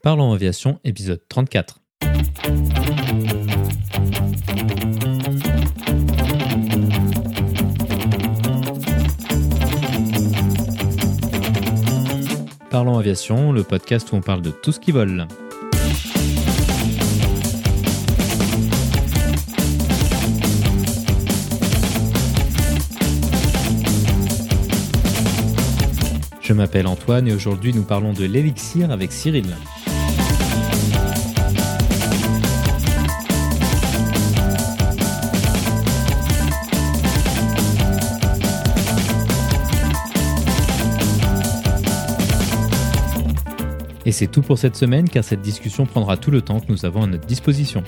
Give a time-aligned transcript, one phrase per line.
[0.00, 1.80] Parlons aviation, épisode 34.
[12.70, 15.26] Parlons aviation, le podcast où on parle de tout ce qui vole.
[26.40, 29.56] Je m'appelle Antoine et aujourd'hui nous parlons de l'élixir avec Cyril.
[44.08, 46.86] Et c'est tout pour cette semaine car cette discussion prendra tout le temps que nous
[46.86, 47.82] avons à notre disposition.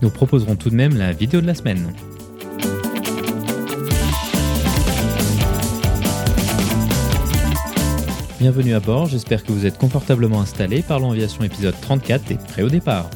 [0.00, 1.92] Nous proposerons tout de même la vidéo de la semaine.
[8.40, 10.80] Bienvenue à bord, j'espère que vous êtes confortablement installés.
[10.80, 13.10] Parlons Aviation épisode 34 et prêt au départ.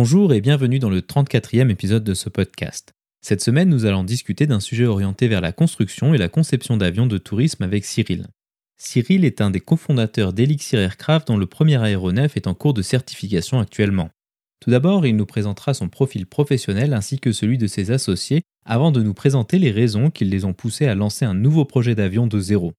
[0.00, 2.92] Bonjour et bienvenue dans le 34e épisode de ce podcast.
[3.20, 7.08] Cette semaine, nous allons discuter d'un sujet orienté vers la construction et la conception d'avions
[7.08, 8.28] de tourisme avec Cyril.
[8.76, 12.82] Cyril est un des cofondateurs d'Elixir Aircraft dont le premier aéronef est en cours de
[12.82, 14.10] certification actuellement.
[14.60, 18.92] Tout d'abord, il nous présentera son profil professionnel ainsi que celui de ses associés avant
[18.92, 22.28] de nous présenter les raisons qui les ont poussés à lancer un nouveau projet d'avion
[22.28, 22.72] de zéro.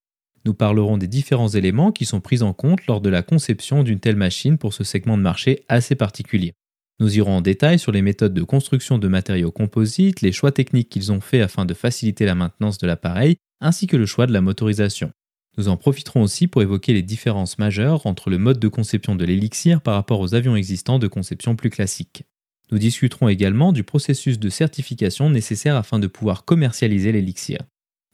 [0.45, 3.99] Nous parlerons des différents éléments qui sont pris en compte lors de la conception d'une
[3.99, 6.53] telle machine pour ce segment de marché assez particulier.
[6.99, 10.89] Nous irons en détail sur les méthodes de construction de matériaux composites, les choix techniques
[10.89, 14.33] qu'ils ont faits afin de faciliter la maintenance de l'appareil, ainsi que le choix de
[14.33, 15.11] la motorisation.
[15.57, 19.25] Nous en profiterons aussi pour évoquer les différences majeures entre le mode de conception de
[19.25, 22.23] l'élixir par rapport aux avions existants de conception plus classique.
[22.71, 27.59] Nous discuterons également du processus de certification nécessaire afin de pouvoir commercialiser l'élixir.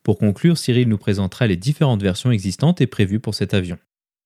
[0.03, 3.79] Pour conclure, Cyril nous présentera les différentes versions existantes et prévues pour cet avion.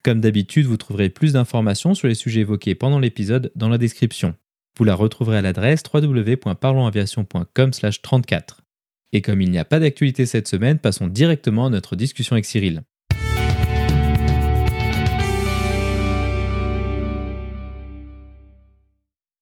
[0.03, 4.36] Comme d'habitude, vous trouverez plus d'informations sur les sujets évoqués pendant l'épisode dans la description.
[4.78, 8.62] Vous la retrouverez à l'adresse www.parlonsaviation.com/34.
[9.12, 12.46] Et comme il n'y a pas d'actualité cette semaine, passons directement à notre discussion avec
[12.46, 12.81] Cyril.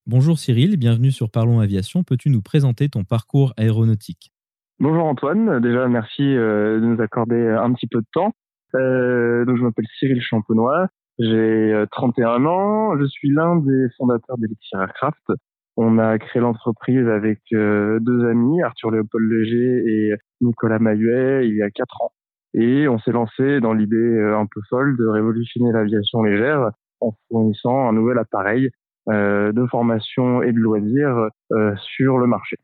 [0.05, 2.01] Bonjour Cyril, bienvenue sur Parlons Aviation.
[2.01, 4.31] Peux-tu nous présenter ton parcours aéronautique?
[4.79, 8.31] Bonjour Antoine, déjà merci euh, de nous accorder un petit peu de temps.
[8.75, 10.88] Euh, je m'appelle Cyril Champenois,
[11.19, 15.31] j'ai 31 euh, ans, je suis l'un des fondateurs d'Elixir Aircraft.
[15.75, 21.61] On a créé l'entreprise avec deux amis, Arthur Léopold Léger et Nicolas Mailluet, il y
[21.61, 22.11] a quatre ans.
[22.56, 27.88] Et on s'est lancé dans l'idée un peu folle de révolutionner l'aviation légère en fournissant
[27.88, 28.72] un nouvel appareil
[29.09, 32.57] euh, de formation et de loisirs euh, sur le marché.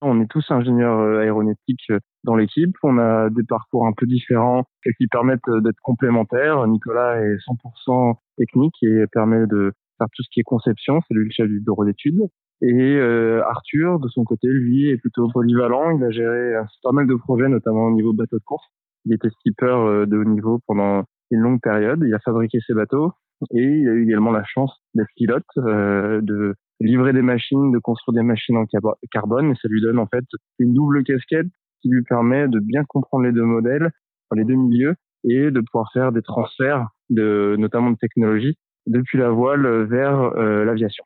[0.00, 1.92] On est tous ingénieurs euh, aéronautiques
[2.24, 2.74] dans l'équipe.
[2.82, 6.66] On a des parcours un peu différents et qui permettent d'être complémentaires.
[6.66, 11.00] Nicolas est 100% technique et permet de faire tout ce qui est conception.
[11.06, 12.22] C'est lui le chef du bureau d'études.
[12.60, 12.98] Et
[13.46, 15.96] Arthur, de son côté, lui, est plutôt polyvalent.
[15.96, 18.66] Il a géré pas mal de projets, notamment au niveau bateau de course.
[19.04, 22.02] Il était skipper de haut niveau pendant une longue période.
[22.04, 23.12] Il a fabriqué ses bateaux.
[23.52, 27.78] Et il a eu également la chance d'être pilote, euh, de livrer des machines, de
[27.78, 28.64] construire des machines en
[29.10, 29.52] carbone.
[29.52, 30.24] Et ça lui donne en fait
[30.58, 31.48] une double casquette
[31.80, 33.90] qui lui permet de bien comprendre les deux modèles,
[34.34, 34.94] les deux milieux,
[35.24, 38.56] et de pouvoir faire des transferts, de, notamment de technologie,
[38.86, 41.04] depuis la voile vers euh, l'aviation.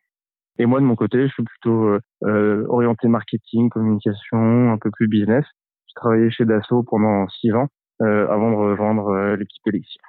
[0.59, 5.09] Et moi, de mon côté, je suis plutôt euh, orienté marketing, communication, un peu plus
[5.09, 5.45] business.
[5.87, 7.69] J'ai travaillé chez Dassault pendant six ans
[8.03, 10.03] euh, avant de rejoindre l'équipe Elixir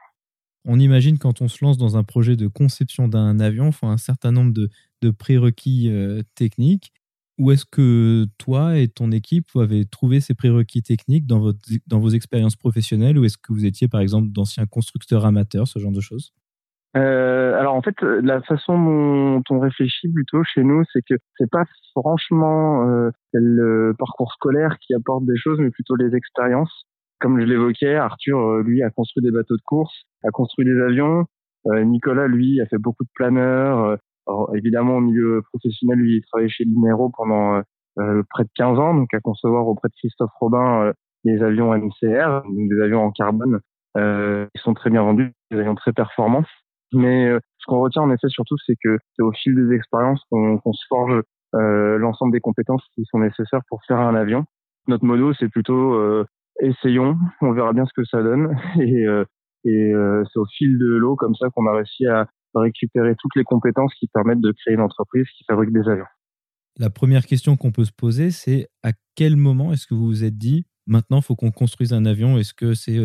[0.65, 3.87] on imagine quand on se lance dans un projet de conception d'un avion, il faut
[3.87, 4.69] un certain nombre de,
[5.09, 6.91] prérequis euh, techniques.
[7.39, 11.59] Où est-ce que toi et ton équipe vous avez trouvé ces prérequis techniques dans, votre,
[11.87, 15.79] dans vos expériences professionnelles ou est-ce que vous étiez par exemple d'anciens constructeurs amateurs, ce
[15.79, 16.31] genre de choses?
[16.95, 21.49] Euh, alors en fait, la façon dont on réfléchit plutôt chez nous, c'est que c'est
[21.49, 21.63] pas
[21.95, 26.85] franchement euh, le parcours scolaire qui apporte des choses, mais plutôt les expériences
[27.23, 29.93] comme je l'évoquais, Arthur, lui, a construit des bateaux de course,
[30.25, 31.25] a construit des avions.
[31.65, 33.97] Nicolas, lui, a fait beaucoup de planeurs.
[34.29, 37.61] Euh, évidemment, au milieu professionnel, lui, il travaillait chez Linero pendant
[37.95, 40.91] près de 15 ans, donc à concevoir auprès de Christophe Robin
[41.23, 43.59] des avions MCR, donc des avions en carbone.
[43.97, 46.43] Euh, ils sont très bien vendus, des avions très performants.
[46.91, 50.73] Mais ce qu'on retient en effet surtout, c'est que c'est au fil des expériences qu'on
[50.73, 51.21] se forge
[51.53, 54.45] l'ensemble des compétences qui sont nécessaires pour faire un avion.
[54.87, 56.25] Notre modo, c'est plutôt
[56.59, 58.55] essayons, on verra bien ce que ça donne.
[58.79, 59.25] Et, euh,
[59.65, 63.35] et euh, c'est au fil de l'eau comme ça qu'on a réussi à, récupérer toutes
[63.35, 66.05] les compétences qui permettent de créer une entreprise qui fabrique des avions.
[66.79, 70.23] La première question qu'on peut se poser, c'est à quel moment est-ce que vous vous
[70.23, 72.37] êtes dit maintenant, il faut qu'on construise un avion?
[72.37, 72.97] Est-ce que c'est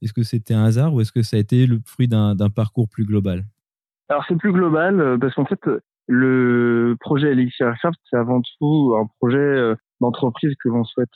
[0.00, 2.88] est-ce que c'était un hasard ou est-ce que ça a été le fruit d'un parcours
[2.88, 3.44] plus global?
[4.08, 5.60] Alors c'est plus global parce qu'en fait
[6.08, 11.10] le projet Elixir Aircraft c'est avant tout un projet d'entreprise que l'on souhaite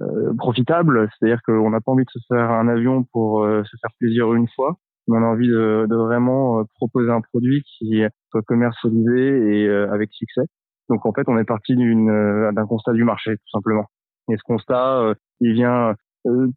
[0.00, 3.76] euh, profitable, c'est-à-dire qu'on n'a pas envie de se faire un avion pour euh, se
[3.80, 4.76] faire plaisir une fois,
[5.08, 10.10] on a envie de, de vraiment euh, proposer un produit qui soit commercialisé et avec
[10.12, 10.42] succès.
[10.88, 12.06] Donc en fait, on est parti d'une
[12.52, 13.86] d'un constat du marché tout simplement.
[14.30, 15.94] Et ce constat, il vient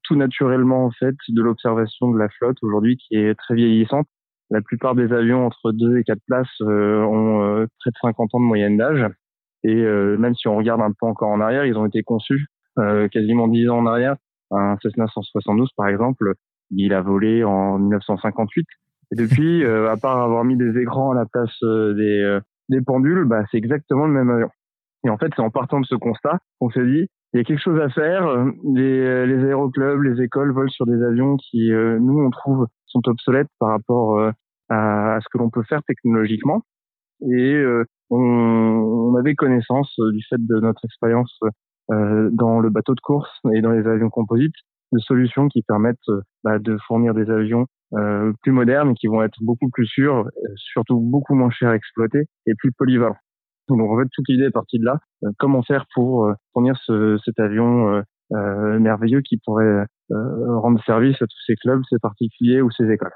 [0.03, 4.07] tout naturellement en fait de l'observation de la flotte aujourd'hui qui est très vieillissante.
[4.49, 8.45] La plupart des avions entre 2 et 4 places ont près de 50 ans de
[8.45, 9.05] moyenne d'âge.
[9.63, 12.47] Et même si on regarde un peu encore en arrière, ils ont été conçus
[12.79, 14.15] euh, quasiment dix ans en arrière.
[14.51, 16.33] Un Cessna 172, par exemple,
[16.71, 18.65] il a volé en 1958.
[19.11, 22.81] Et depuis, euh, à part avoir mis des écrans à la place euh, des, des
[22.81, 24.49] pendules, bah, c'est exactement le même avion.
[25.05, 27.43] Et en fait, c'est en partant de ce constat qu'on s'est dit, il y a
[27.43, 28.45] quelque chose à faire.
[28.73, 33.49] Les, les aéroclubs, les écoles volent sur des avions qui, nous, on trouve, sont obsolètes
[33.59, 34.19] par rapport
[34.69, 36.63] à, à, ce que l'on peut faire technologiquement.
[37.21, 37.63] Et
[38.09, 41.37] on, on, avait connaissance du fait de notre expérience
[41.89, 44.55] euh, dans le bateau de course et dans les avions composites,
[44.91, 49.23] de solutions qui permettent euh, bah, de fournir des avions euh, plus modernes qui vont
[49.23, 53.17] être beaucoup plus sûrs, surtout beaucoup moins chers à exploiter et plus polyvalents.
[53.69, 54.99] Donc en fait, toute l'idée est partie de là.
[55.39, 58.01] comment faire pour fournir ce, cet avion
[58.31, 63.11] merveilleux qui pourrait rendre service à tous ces clubs, ces particuliers ou ces écoles?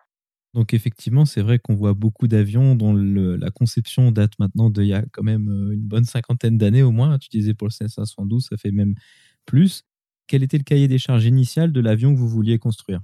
[0.53, 4.93] Donc effectivement, c'est vrai qu'on voit beaucoup d'avions dont la conception date maintenant d'il y
[4.93, 7.17] a quand même euh, une bonne cinquantaine d'années au moins.
[7.19, 8.95] Tu disais pour le 512, ça fait même
[9.45, 9.83] plus.
[10.31, 13.01] Quel était le cahier des charges initial de l'avion que vous vouliez construire?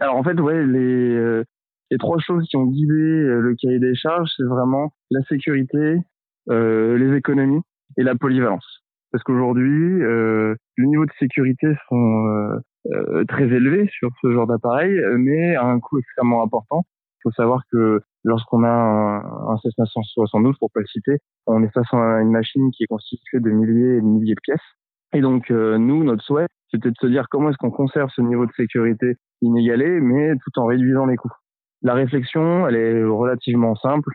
[0.00, 1.44] Alors en fait, ouais, les, euh,
[1.90, 5.98] les trois choses qui ont guidé euh, le cahier des charges, c'est vraiment la sécurité,
[6.48, 7.60] les économies
[7.98, 8.64] et la polyvalence.
[9.12, 12.24] Parce qu'aujourd'hui, le niveau de sécurité sont
[12.94, 16.84] euh, très élevé sur ce genre d'appareil, mais à un coût extrêmement important.
[17.18, 21.62] Il faut savoir que lorsqu'on a un, un Cessna 172, pour pas le citer, on
[21.62, 24.60] est face à une machine qui est constituée de milliers et de milliers de pièces.
[25.14, 28.20] Et donc, euh, nous, notre souhait, c'était de se dire comment est-ce qu'on conserve ce
[28.20, 31.32] niveau de sécurité inégalé, mais tout en réduisant les coûts.
[31.82, 34.10] La réflexion, elle est relativement simple.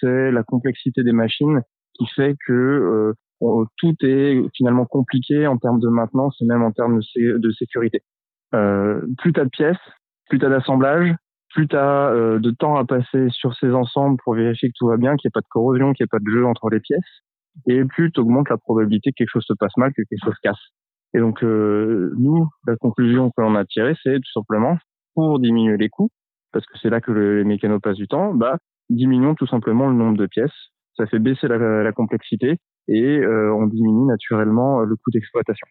[0.00, 1.62] C'est la complexité des machines
[1.94, 6.72] qui fait que euh, tout est finalement compliqué en termes de maintenance et même en
[6.72, 8.02] termes de, sécurité.
[8.54, 9.76] Euh, plus tu as de pièces,
[10.28, 11.14] plus tu as d'assemblage,
[11.54, 14.86] plus tu as euh, de temps à passer sur ces ensembles pour vérifier que tout
[14.86, 16.70] va bien, qu'il n'y ait pas de corrosion, qu'il n'y ait pas de jeu entre
[16.70, 17.00] les pièces,
[17.66, 20.34] et plus tu augmentes la probabilité que quelque chose se passe mal, que quelque chose
[20.42, 20.60] casse.
[21.14, 24.78] Et donc, euh, nous, la conclusion que l'on a tirée, c'est tout simplement,
[25.14, 26.10] pour diminuer les coûts,
[26.52, 28.56] parce que c'est là que les mécanos passent du temps, bah,
[28.88, 30.50] diminuons tout simplement le nombre de pièces.
[30.96, 32.58] Ça fait baisser la, la complexité
[32.88, 35.66] et euh, on diminue naturellement le coût d'exploitation.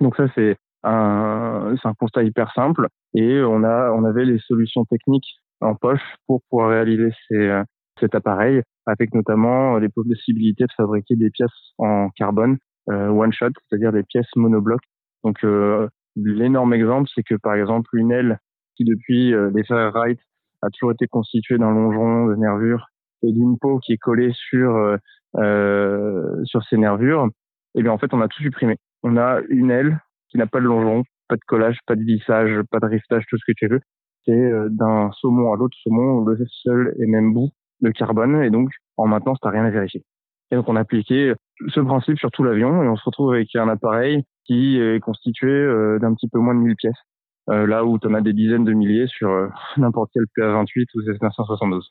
[0.00, 4.38] Donc ça, c'est un, c'est un constat hyper simple et on a, on avait les
[4.40, 7.62] solutions techniques en poche pour pouvoir réaliser ces,
[8.00, 12.58] cet appareil avec notamment les possibilités de fabriquer des pièces en carbone
[12.90, 14.82] euh, one shot, c'est-à-dire des pièces monoblocs.
[15.22, 18.38] Donc euh, l'énorme exemple, c'est que par exemple une aile
[18.76, 20.18] qui depuis euh, les Wright
[20.62, 22.86] a toujours été constituée d'un longeron de nervures
[23.22, 24.98] et d'une peau qui est collée sur
[25.36, 27.26] euh, sur ces nervures,
[27.74, 28.76] et eh bien en fait on a tout supprimé.
[29.02, 32.62] On a une aile qui n'a pas de longeron, pas de collage, pas de vissage,
[32.70, 33.80] pas de riftage, tout ce que tu veux.
[34.24, 37.50] C'est euh, d'un saumon à l'autre saumon le seul et même bout
[37.80, 40.04] de carbone et donc en maintenance t'as rien à vérifier.
[40.50, 41.32] Et donc on a appliqué
[41.68, 45.50] ce principe sur tout l'avion et on se retrouve avec un appareil qui est constitué
[45.50, 46.92] euh, d'un petit peu moins de 1000 pièces.
[47.50, 49.30] Euh, là où tu en as des dizaines de milliers sur
[49.76, 51.82] n'importe quel PA28 ou C972.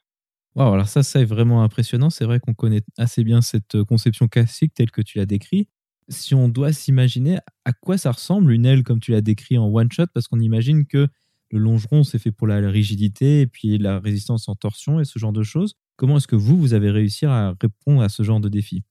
[0.55, 2.09] Wow, alors ça, ça est vraiment impressionnant.
[2.09, 5.67] C'est vrai qu'on connaît assez bien cette conception classique telle que tu l'as décrit
[6.09, 9.67] si on doit s'imaginer à quoi ça ressemble une aile comme tu l'as décrit en
[9.67, 11.07] one shot, parce qu'on imagine que
[11.53, 15.19] le longeron c'est fait pour la rigidité et puis la résistance en torsion et ce
[15.19, 15.75] genre de choses.
[15.97, 18.83] Comment est-ce que vous, vous avez réussi à répondre à ce genre de défi?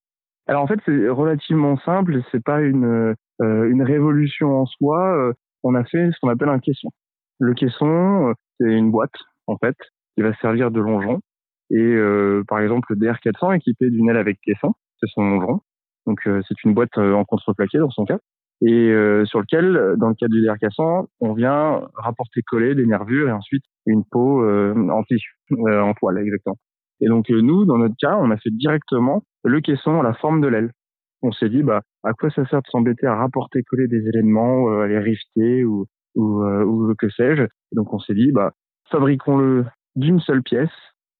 [0.47, 2.21] Alors en fait, c'est relativement simple.
[2.31, 5.16] C'est pas une euh, une révolution en soi.
[5.16, 5.33] Euh,
[5.64, 6.88] on a fait ce qu'on appelle un caisson.
[7.40, 9.14] Le caisson, euh, c'est une boîte
[9.49, 9.76] en fait
[10.14, 11.21] qui va servir de longeron.
[11.71, 11.97] Et
[12.49, 15.61] par exemple, le DR400 équipé d'une aile avec caisson, c'est son longeron.
[16.07, 18.19] Donc c'est une boîte en contreplaqué dans son cas
[18.64, 22.87] et euh, sur lequel, dans le cas du DR cassant, on vient rapporter coller des
[22.87, 26.57] nervures et ensuite une peau en tissu, en poil exactement.
[27.00, 30.40] Et donc nous, dans notre cas, on a fait directement le caisson à la forme
[30.40, 30.71] de l'aile.
[31.23, 34.69] On s'est dit, bah, à quoi ça sert de s'embêter à rapporter coller des éléments,
[34.81, 37.42] à les rifter ou, ou, ou que sais-je.
[37.73, 38.52] Donc on s'est dit, bah,
[38.92, 39.64] fabriquons-le
[39.97, 40.71] d'une seule pièce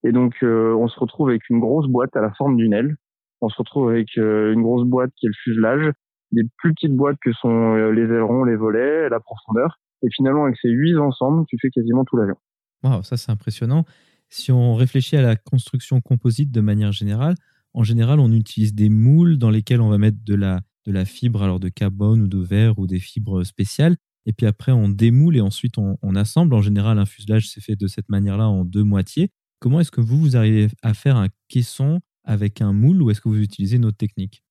[0.05, 2.97] Et donc, on se retrouve avec une grosse boîte à la forme d'une aile.
[3.41, 5.93] On se retrouve avec une grosse boîte qui est le fuselage,
[6.33, 9.79] des plus petites boîtes que sont les ailerons, les volets, la profondeur.
[10.03, 12.37] Et finalement, avec ces huit ensemble, tu fais quasiment tout l'avion.
[12.83, 13.85] Waouh, ça c'est impressionnant.
[14.29, 17.35] Si on réfléchit à la construction composite de manière générale,
[17.75, 21.05] en général, on utilise des moules dans lesquels on va mettre de la, de la
[21.05, 23.97] fibre, alors de carbone ou de verre ou des fibres spéciales.
[24.27, 26.55] Et puis après, on démoule et ensuite on, assemble.
[26.55, 29.31] En général, un fuselage s'est fait de cette manière-là en deux moitiés.
[29.59, 33.21] Comment est-ce que vous, vous arrivez à faire un caisson avec un moule ou est-ce
[33.21, 34.42] que vous utilisez une autre technique?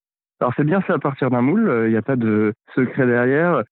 [0.42, 3.64] Alors c'est bien fait à partir d'un moule, il n'y a pas de secret derrière.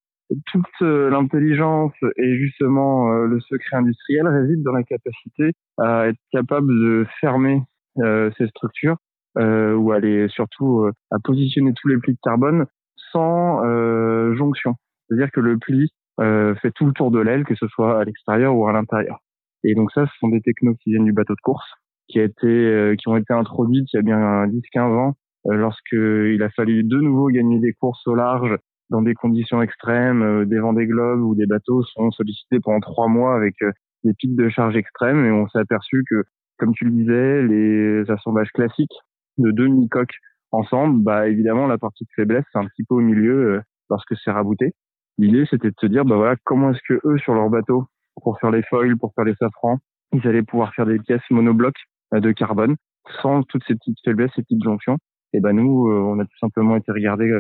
[0.52, 6.20] Toute euh, l'intelligence et justement euh, le secret industriel réside dans la capacité à être
[6.32, 7.64] capable de fermer
[7.98, 8.98] euh, ces structures
[9.40, 12.68] euh, ou aller surtout euh, à positionner tous les plis de carbone
[13.12, 14.76] sans euh, jonction.
[15.08, 15.90] C'est-à-dire que le pli
[16.22, 19.18] euh, fait tout le tour de l'aile, que ce soit à l'extérieur ou à l'intérieur.
[19.64, 21.68] Et donc ça, ce sont des technos qui viennent du bateau de course,
[22.08, 26.50] qui a été, qui ont été introduites il y a bien 10-15 ans, lorsqu'il a
[26.50, 28.58] fallu de nouveau gagner des courses au large
[28.90, 33.08] dans des conditions extrêmes, des vents des globes où des bateaux sont sollicités pendant trois
[33.08, 33.56] mois avec
[34.04, 36.24] des pics de charge extrêmes et on s'est aperçu que,
[36.58, 38.98] comme tu le disais, les assemblages classiques
[39.38, 40.16] de deux mini-coques
[40.52, 44.16] ensemble, bah évidemment la partie de faiblesse c'est un petit peu au milieu euh, lorsque
[44.18, 44.74] c'est rabouté.
[45.18, 47.86] L'idée c'était de se dire bah voilà comment est-ce que eux sur leur bateau
[48.22, 49.78] pour faire les foils, pour faire les safrans,
[50.12, 51.80] ils allaient pouvoir faire des pièces monoblocs
[52.14, 52.76] euh, de carbone
[53.22, 54.98] sans toutes ces petites faiblesses, ces petites jonctions.
[55.34, 57.40] Et ben nous euh, on a tout simplement été regarder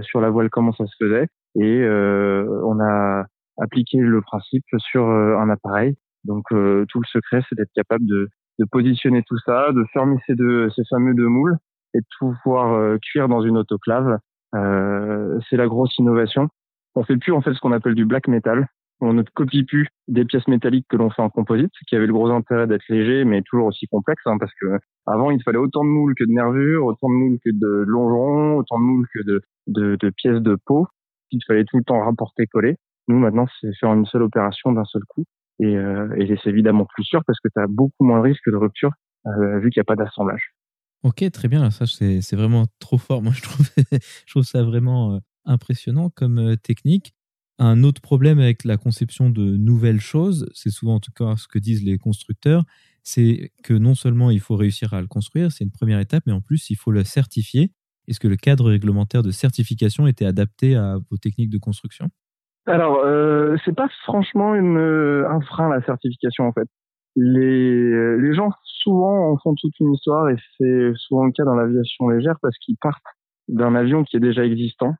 [0.00, 3.26] sur la voile comment ça se faisait et on a
[3.62, 5.94] appliqué le principe sur un appareil.
[6.24, 10.34] Donc tout le secret c'est d'être capable de de positionner tout ça, de fermer ces
[10.34, 11.56] deux, ces fameux deux moules
[11.94, 14.18] et de pouvoir euh, cuire dans une autoclave.
[14.54, 16.48] Euh, c'est la grosse innovation.
[16.94, 18.66] On fait plus en fait ce qu'on appelle du black metal.
[19.00, 22.12] On ne copie plus des pièces métalliques que l'on fait en composite, qui avait le
[22.12, 24.66] gros intérêt d'être léger, mais toujours aussi complexe, hein, parce que
[25.12, 28.58] avant il fallait autant de moules que de nervures, autant de moules que de longerons,
[28.58, 29.20] autant de moules que
[29.66, 30.86] de, pièces de peau.
[31.30, 32.76] Il fallait tout le temps rapporter coller.
[33.08, 35.24] Nous maintenant, c'est faire une seule opération d'un seul coup.
[35.60, 36.08] Et, euh,
[36.42, 38.92] c'est évidemment plus sûr parce que tu as beaucoup moins de risques de rupture
[39.26, 40.54] euh, vu qu'il n'y a pas d'assemblage.
[41.02, 41.70] Ok, très bien.
[41.70, 43.22] Ça, c'est vraiment trop fort.
[43.22, 43.66] Moi, je trouve,
[44.26, 47.12] je trouve ça vraiment euh, impressionnant comme technique.
[47.60, 51.48] Un autre problème avec la conception de nouvelles choses, c'est souvent en tout cas ce
[51.48, 52.62] que disent les constructeurs,
[53.08, 56.32] c'est que non seulement il faut réussir à le construire, c'est une première étape, mais
[56.32, 57.72] en plus il faut le certifier.
[58.06, 62.08] Est-ce que le cadre réglementaire de certification était adapté à vos techniques de construction?
[62.66, 66.68] Alors, euh, c'est pas franchement une, euh, un frein la certification en fait.
[67.16, 71.44] Les, euh, les gens souvent en font toute une histoire et c'est souvent le cas
[71.44, 73.02] dans l'aviation légère parce qu'ils partent
[73.48, 74.94] d'un avion qui est déjà existant.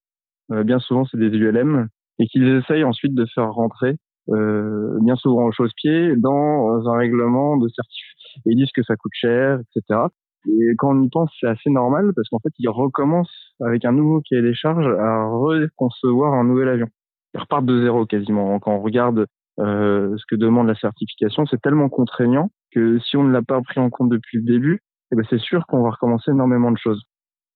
[0.50, 1.88] Euh, bien souvent, c'est des ULM
[2.18, 3.96] et qu'ils essayent ensuite de faire rentrer,
[4.30, 8.42] euh, bien souvent au chausse-pied, dans un règlement de certification.
[8.46, 10.00] Ils disent que ça coûte cher, etc.
[10.46, 13.92] Et quand on y pense, c'est assez normal parce qu'en fait, ils recommencent avec un
[13.92, 16.88] nouveau cahier des charges à reconcevoir un nouvel avion
[17.34, 18.58] ils repartent de zéro quasiment.
[18.58, 19.26] Quand on regarde
[19.58, 23.60] euh, ce que demande la certification, c'est tellement contraignant que si on ne l'a pas
[23.60, 24.80] pris en compte depuis le début,
[25.12, 27.02] eh ben c'est sûr qu'on va recommencer énormément de choses.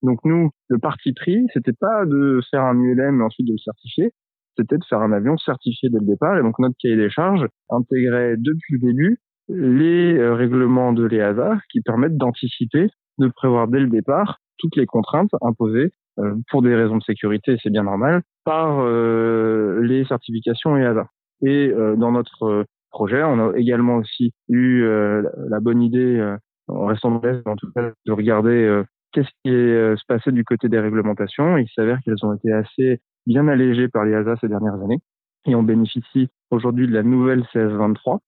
[0.02, 3.58] Donc nous, le parti pris, c'était pas de faire un ULM et ensuite de le
[3.58, 4.12] certifier,
[4.56, 6.38] c'était de faire un avion certifié dès le départ.
[6.38, 9.18] Et donc notre cahier des charges intégrait depuis le début
[9.49, 14.87] les euh, règlements de l'EASA qui permettent d'anticiper, de prévoir dès le départ toutes les
[14.87, 20.76] contraintes imposées euh, pour des raisons de sécurité, c'est bien normal, par euh, les certifications
[20.76, 21.06] EASA.
[21.44, 26.37] Et dans notre projet, on a également aussi eu la bonne idée,
[26.68, 30.78] en restant modeste en tout cas, de regarder qu'est-ce qui se passait du côté des
[30.78, 31.56] réglementations.
[31.56, 35.00] Il s'avère qu'elles ont été assez bien allégées par l'EASA ces dernières années.
[35.46, 38.18] Et on bénéficie aujourd'hui de la nouvelle CS23,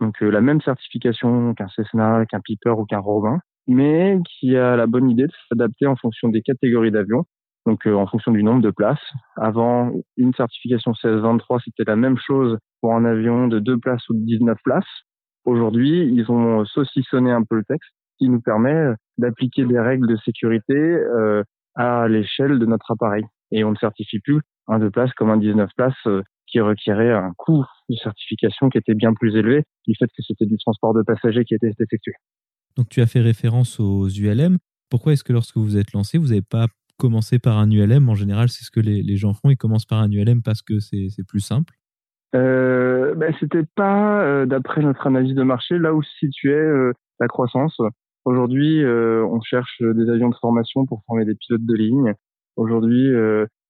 [0.00, 4.86] donc la même certification qu'un Cessna, qu'un Piper ou qu'un Robin, mais qui a la
[4.86, 7.24] bonne idée de s'adapter en fonction des catégories d'avions,
[7.66, 9.02] donc euh, en fonction du nombre de places.
[9.36, 14.14] Avant, une certification 16-23, c'était la même chose pour un avion de 2 places ou
[14.14, 14.84] de 19 places.
[15.44, 20.16] Aujourd'hui, ils ont saucissonné un peu le texte, qui nous permet d'appliquer des règles de
[20.16, 21.42] sécurité euh,
[21.74, 23.24] à l'échelle de notre appareil.
[23.52, 27.12] Et on ne certifie plus un 2 places comme un 19 places euh, qui requérait
[27.12, 30.94] un coût de certification qui était bien plus élevé du fait que c'était du transport
[30.94, 32.12] de passagers qui était effectué.
[32.76, 34.58] Donc tu as fait référence aux ULM.
[34.90, 36.66] Pourquoi est-ce que lorsque vous êtes lancé, vous n'avez pas
[36.98, 39.50] commencé par un ULM En général, c'est ce que les, gens font.
[39.50, 41.74] Ils commencent par un ULM parce que c'est plus simple.
[42.34, 46.92] Euh, ben, C'était pas, euh, d'après notre analyse de marché, là où se situait euh,
[47.20, 47.78] la croissance.
[48.24, 52.14] Aujourd'hui, on cherche des avions de formation pour former des pilotes de ligne.
[52.56, 53.10] Aujourd'hui,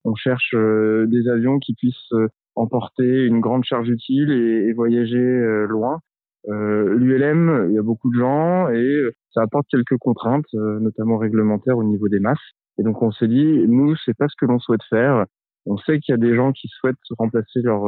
[0.05, 2.13] on cherche des avions qui puissent
[2.55, 6.01] emporter une grande charge utile et voyager loin.
[6.49, 11.79] Euh, L'ULM, il y a beaucoup de gens et ça apporte quelques contraintes, notamment réglementaires
[11.79, 12.39] au niveau des masses.
[12.79, 15.27] Et donc on s'est dit, nous, c'est pas ce que l'on souhaite faire.
[15.67, 17.87] On sait qu'il y a des gens qui souhaitent remplacer leurs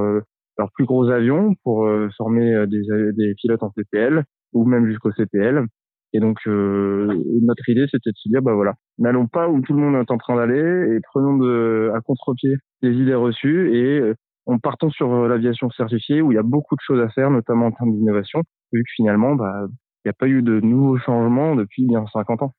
[0.56, 2.82] leurs plus gros avions pour former des,
[3.12, 5.66] des pilotes en CPL ou même jusqu'au CPL.
[6.14, 7.08] Et donc euh,
[7.42, 10.10] notre idée c'était de se dire bah voilà, n'allons pas où tout le monde est
[10.12, 14.14] en train d'aller et prenons de, à contre-pied les idées reçues et euh,
[14.46, 17.30] on partons sur euh, l'aviation certifiée où il y a beaucoup de choses à faire,
[17.30, 18.42] notamment en termes d'innovation,
[18.72, 22.42] vu que finalement bah il n'y a pas eu de nouveaux changements depuis bien 50
[22.42, 22.54] ans.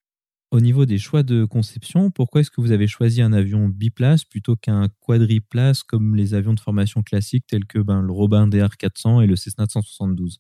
[0.52, 4.26] Au niveau des choix de conception, pourquoi est-ce que vous avez choisi un avion biplace
[4.26, 9.24] plutôt qu'un quadriplace comme les avions de formation classiques tels que ben, le Robin DR400
[9.24, 10.40] et le Cessna 172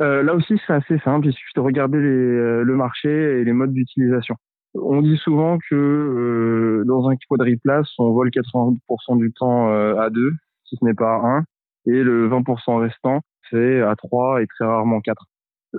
[0.00, 1.28] euh, là aussi, c'est assez simple.
[1.28, 4.36] Il suffit de regarder les, euh, le marché et les modes d'utilisation.
[4.74, 10.10] On dit souvent que euh, dans un quadriplace, on vole 80% du temps euh, à
[10.10, 10.32] deux,
[10.64, 11.44] si ce n'est pas à un,
[11.86, 15.24] et le 20% restant, c'est à trois et très rarement quatre.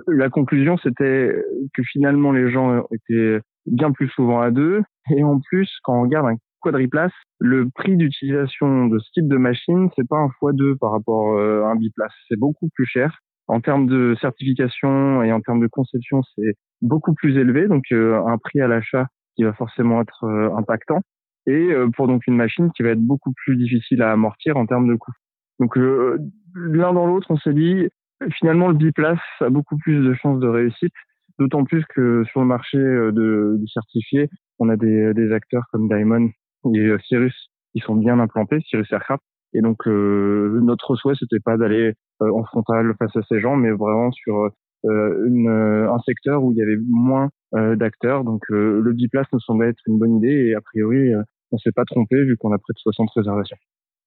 [0.08, 1.32] La conclusion, c'était
[1.74, 6.02] que finalement, les gens étaient bien plus souvent à deux, et en plus, quand on
[6.02, 10.52] regarde un quadriplace, le prix d'utilisation de ce type de machine, c'est pas un fois
[10.52, 13.20] deux par rapport à un biplace, c'est beaucoup plus cher.
[13.48, 18.22] En termes de certification et en termes de conception, c'est beaucoup plus élevé, donc euh,
[18.26, 21.00] un prix à l'achat qui va forcément être euh, impactant,
[21.46, 24.66] et euh, pour donc une machine qui va être beaucoup plus difficile à amortir en
[24.66, 25.12] termes de coût.
[25.60, 27.88] Donc l'un dans l'autre, on s'est dit
[28.32, 30.94] finalement le biplace a beaucoup plus de chances de réussite,
[31.38, 34.28] d'autant plus que sur le marché de, du certifié,
[34.58, 36.30] on a des, des acteurs comme Diamond
[36.74, 37.34] et Cirrus
[37.72, 39.22] qui sont bien implantés, Cirrus Aircraft,
[39.54, 43.56] et donc euh, notre souhait c'était pas d'aller euh, en frontal face à ces gens,
[43.56, 44.50] mais vraiment sur
[44.84, 48.24] euh, un secteur où il y avait moins d'acteurs.
[48.24, 51.12] Donc le biplace nous semblait être une bonne idée et a priori
[51.50, 53.56] on s'est pas trompé vu qu'on a près de 60 réservations.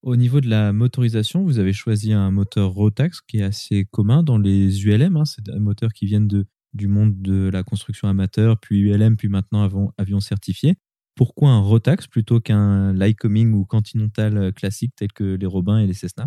[0.04, 4.22] Au niveau de la motorisation, vous avez choisi un moteur Rotax qui est assez commun
[4.22, 5.18] dans les ULM.
[5.18, 5.26] Hein.
[5.26, 9.28] C'est des moteurs qui viennent de, du monde de la construction amateur, puis ULM, puis
[9.28, 9.68] maintenant
[9.98, 10.76] avion certifié
[11.16, 15.88] pourquoi un Rotax plutôt qu'un Lycoming ou Continental euh, classique tel que les Robins et
[15.88, 16.26] les Cessna?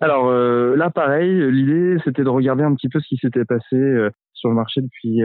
[0.00, 3.76] Alors euh, là, pareil, l'idée c'était de regarder un petit peu ce qui s'était passé
[3.76, 5.20] euh, sur le marché depuis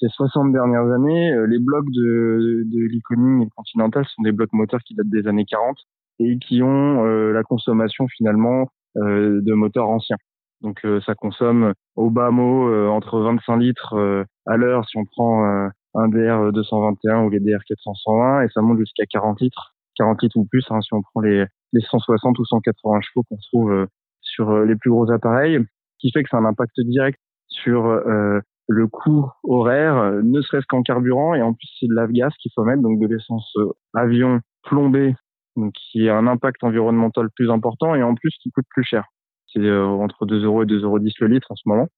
[0.00, 1.32] ces 60 dernières années.
[1.46, 5.44] les blocs de, de Lycoming et Continental sont des blocs moteurs qui datent des années
[5.44, 5.76] 40
[6.18, 10.16] et qui ont la consommation finalement de moteurs anciens.
[10.62, 16.08] Donc ça consomme au bas mot entre 25 litres à l'heure si on prend un
[16.08, 20.44] DR 221 ou les DR 420 et ça monte jusqu'à 40 litres, 40 litres ou
[20.44, 23.86] plus hein, si on prend les, les 160 ou 180 chevaux qu'on trouve euh,
[24.20, 25.58] sur euh, les plus gros appareils,
[25.98, 30.82] qui fait que c'est un impact direct sur euh, le coût horaire, ne serait-ce qu'en
[30.82, 33.52] carburant et en plus c'est de l'avgas qu'il faut mettre, donc de l'essence
[33.94, 35.16] avion plombée,
[35.56, 39.06] donc qui a un impact environnemental plus important et en plus qui coûte plus cher.
[39.52, 41.88] C'est entre 2 euros et 2,10 euros le litre en ce moment.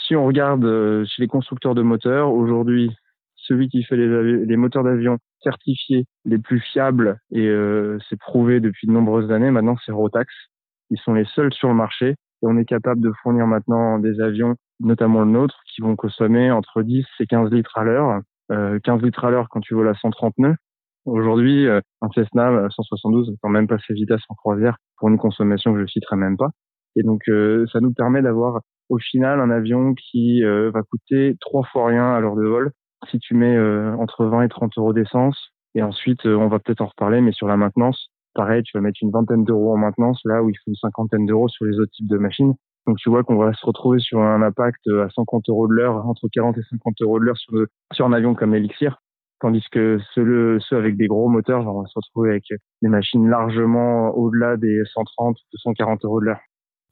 [0.00, 2.90] Si on regarde chez les constructeurs de moteurs, aujourd'hui,
[3.46, 8.86] celui qui fait les, moteurs d'avion certifiés les plus fiables et euh, c'est prouvé depuis
[8.86, 9.50] de nombreuses années.
[9.50, 10.32] Maintenant, c'est Rotax.
[10.90, 14.20] Ils sont les seuls sur le marché et on est capable de fournir maintenant des
[14.20, 18.20] avions, notamment le nôtre, qui vont consommer entre 10 et 15 litres à l'heure.
[18.52, 20.56] Euh, 15 litres à l'heure quand tu voles à 130 nœuds.
[21.06, 25.72] Aujourd'hui, euh, un Cessna 172 quand même pas ses vitesses en croisière pour une consommation
[25.72, 26.50] que je citerai même pas.
[26.96, 31.36] Et donc, euh, ça nous permet d'avoir au final un avion qui euh, va coûter
[31.40, 32.72] trois fois rien à l'heure de vol
[33.10, 36.58] si tu mets euh, entre 20 et 30 euros d'essence, et ensuite, euh, on va
[36.58, 39.76] peut-être en reparler, mais sur la maintenance, pareil, tu vas mettre une vingtaine d'euros en
[39.76, 42.54] maintenance, là où il faut une cinquantaine d'euros sur les autres types de machines.
[42.86, 46.06] Donc tu vois qu'on va se retrouver sur un impact à 50 euros de l'heure,
[46.06, 47.52] entre 40 et 50 euros de l'heure sur,
[47.92, 48.98] sur un avion comme l'Elixir.
[49.40, 52.44] Tandis que ceux, ceux avec des gros moteurs, on va se retrouver avec
[52.80, 56.40] des machines largement au-delà des 130 ou 140 euros de l'heure.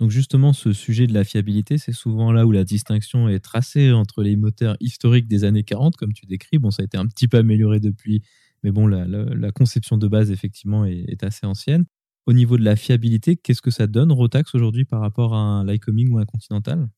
[0.00, 3.92] Donc justement, ce sujet de la fiabilité, c'est souvent là où la distinction est tracée
[3.92, 6.59] entre les moteurs historiques des années 40, comme tu décris.
[6.59, 8.22] Bon, ça a été un petit peu amélioré depuis,
[8.64, 11.85] mais bon, la, conception de base, effectivement, est, assez ancienne.
[12.26, 15.64] Au niveau de la fiabilité, qu'est-ce que ça donne Rotax aujourd'hui par rapport à un
[15.64, 16.88] Lycoming ou un Continental?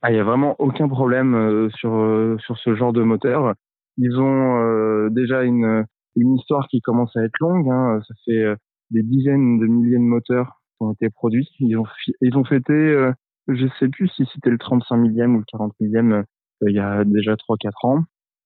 [0.00, 3.54] Ah, Il n'y a vraiment aucun problème euh, sur, euh, sur ce genre de moteur.
[3.98, 5.84] Ils ont euh, déjà une,
[6.14, 7.68] une histoire qui commence à être longue.
[7.68, 8.00] Hein.
[8.06, 8.54] Ça fait
[8.90, 11.48] des dizaines de milliers de moteurs ont été produits.
[11.60, 13.12] Ils ont, fêté, euh,
[13.48, 16.80] je sais plus si c'était le 35 millième ou le 40 millième, euh, il y
[16.80, 18.04] a déjà 3-4 ans.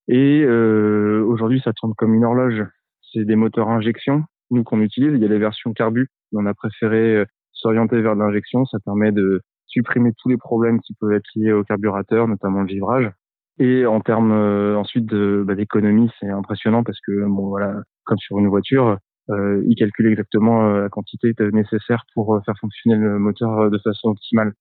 [0.08, 2.64] Et euh, aujourd'hui, ça tourne comme une horloge.
[3.12, 5.12] C'est des moteurs injection, nous qu'on utilise.
[5.14, 8.64] Il y a les versions carbu, on a préféré euh, s'orienter vers l'injection.
[8.66, 12.68] Ça permet de supprimer tous les problèmes qui peuvent être liés au carburateur, notamment le
[12.68, 13.10] givrage.
[13.58, 18.38] Et en termes ensuite de bah, d'économie, c'est impressionnant parce que bon voilà, comme sur
[18.38, 18.98] une voiture,
[19.30, 23.78] euh, il calcule exactement euh, la quantité nécessaire pour euh, faire fonctionner le moteur de
[23.78, 24.52] façon optimale.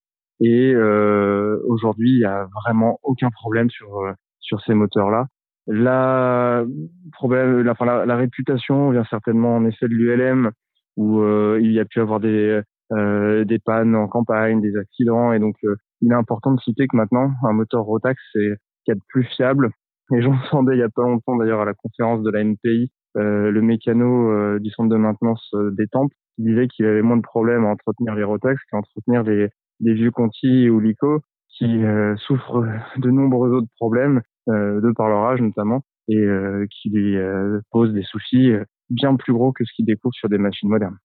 [0.43, 0.75] Et
[1.67, 4.01] aujourd'hui, il y a vraiment aucun problème sur
[4.39, 5.27] sur ces moteurs-là.
[5.67, 6.65] La
[7.11, 10.49] problème, la, enfin, la, réputation vient certainement en effet de l'ULM
[10.97, 11.23] où
[11.59, 12.59] il y a pu avoir des
[12.91, 15.57] des pannes en campagne, des accidents, et donc
[16.01, 19.05] il est important de citer que maintenant un moteur Rotax c'est qu'il y a de
[19.09, 19.69] plus fiable.
[20.11, 23.00] Et j'entendais il y a pas longtemps d'ailleurs à la conférence de la MPI euh,
[23.15, 27.17] le mécano euh, du centre de maintenance euh, des Tempes qui disait qu'il avait moins
[27.17, 31.81] de problèmes à entretenir les Rotax qu'à entretenir les, vieux Conti ou Lico qui
[32.25, 32.63] souffrent
[32.97, 36.25] de nombreux autres problèmes de par leur âge notamment et
[36.71, 37.17] qui lui
[37.71, 38.51] posent des soucis
[38.89, 40.97] bien plus gros que ce qu'ils découvrent sur des machines modernes.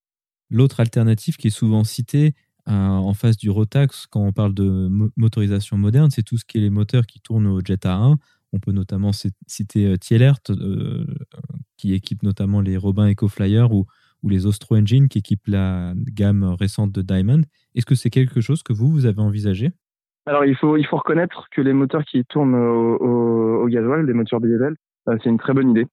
[0.51, 2.35] L'autre alternative qui est souvent citée
[2.67, 6.63] en face du Rotax quand on parle de motorisation moderne, c'est tout ce qui est
[6.63, 8.17] les moteurs qui tournent au Jet A1.
[8.57, 10.41] On peut notamment citer Thielert,
[11.77, 13.85] qui équipe notamment les Robin EcoFlyer ou,
[14.23, 17.43] ou les Ostro Engine qui équipent la gamme récente de Diamond.
[17.75, 19.73] Est-ce que c'est quelque chose que vous, vous avez envisagé?
[20.27, 24.05] Alors, il faut, il faut reconnaître que les moteurs qui tournent au, au, au gasoil,
[24.07, 24.75] les moteurs diesel,
[25.09, 25.87] euh, c'est une très bonne idée.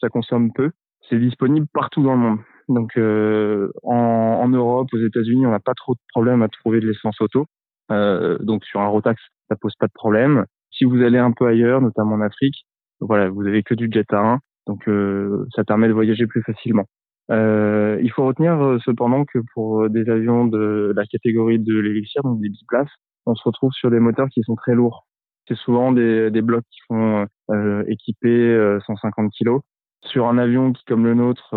[0.00, 0.70] Ça consomme peu.
[1.08, 2.38] C'est disponible partout dans le monde.
[2.68, 6.86] Donc, euh, en, Europe, aux États-Unis, on n'a pas trop de problème à trouver de
[6.86, 7.46] l'essence auto.
[7.90, 10.44] Euh, donc, sur un Rotax, ça pose pas de problème.
[10.80, 12.64] Si vous allez un peu ailleurs, notamment en Afrique,
[13.00, 14.38] voilà, vous avez que du Jet A1.
[14.66, 16.86] Donc euh, ça permet de voyager plus facilement.
[17.30, 22.22] Euh, il faut retenir euh, cependant que pour des avions de la catégorie de l'Elixir,
[22.22, 22.88] donc des biplaces,
[23.26, 25.06] on se retrouve sur des moteurs qui sont très lourds.
[25.48, 29.58] C'est souvent des, des blocs qui sont euh, équipés 150 kg.
[30.06, 31.50] Sur un avion qui, comme le nôtre,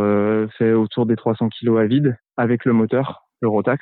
[0.58, 3.82] fait autour des 300 kg à vide, avec le moteur, le Rotax,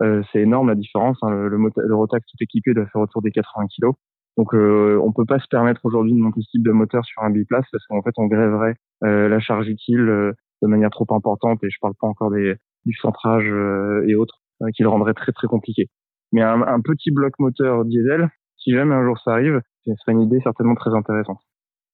[0.00, 1.18] c'est énorme la différence.
[1.20, 1.30] Hein.
[1.30, 3.92] Le, le, Rotax tout équipé doit faire autour des 80 kg.
[4.36, 7.22] Donc euh, on peut pas se permettre aujourd'hui de monter ce type de moteur sur
[7.22, 11.06] un biplace parce qu'en fait on grèverait euh, la charge utile euh, de manière trop
[11.10, 14.42] importante et je parle pas encore des, du centrage euh, et autres
[14.76, 15.88] qui le rendraient très très compliqué.
[16.32, 20.12] Mais un, un, petit bloc moteur diesel, si jamais un jour ça arrive, ce serait
[20.12, 21.40] une idée certainement très intéressante.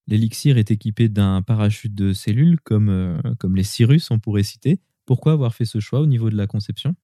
[0.08, 4.80] L'Elixir est équipé d'un parachute de cellules comme, comme les Cirrus, on pourrait citer.
[5.06, 6.94] Pourquoi avoir fait ce choix au niveau de la conception?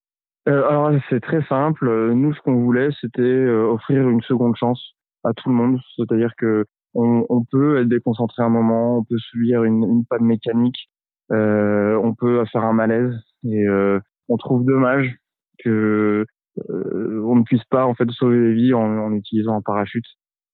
[0.48, 2.12] Euh, Alors c'est très simple.
[2.12, 5.78] Nous, ce qu'on voulait, c'était offrir une seconde chance à tout le monde.
[5.96, 10.24] C'est-à-dire que on, on, peut être déconcentré un moment, on peut subir une, une panne
[10.24, 10.90] mécanique,
[11.32, 15.16] euh, on peut faire un malaise et euh, on trouve dommage
[15.64, 16.26] que
[16.70, 20.04] euh, on ne puisse pas en fait sauver les vies en, en utilisant un parachute.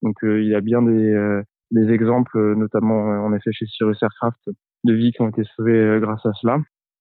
[0.02, 3.98] Donc euh, il y a bien des, euh, des exemples, notamment en effet chez Cirrus
[4.02, 4.50] Aircraft,
[4.84, 6.58] de vies qui ont été sauvées grâce à cela.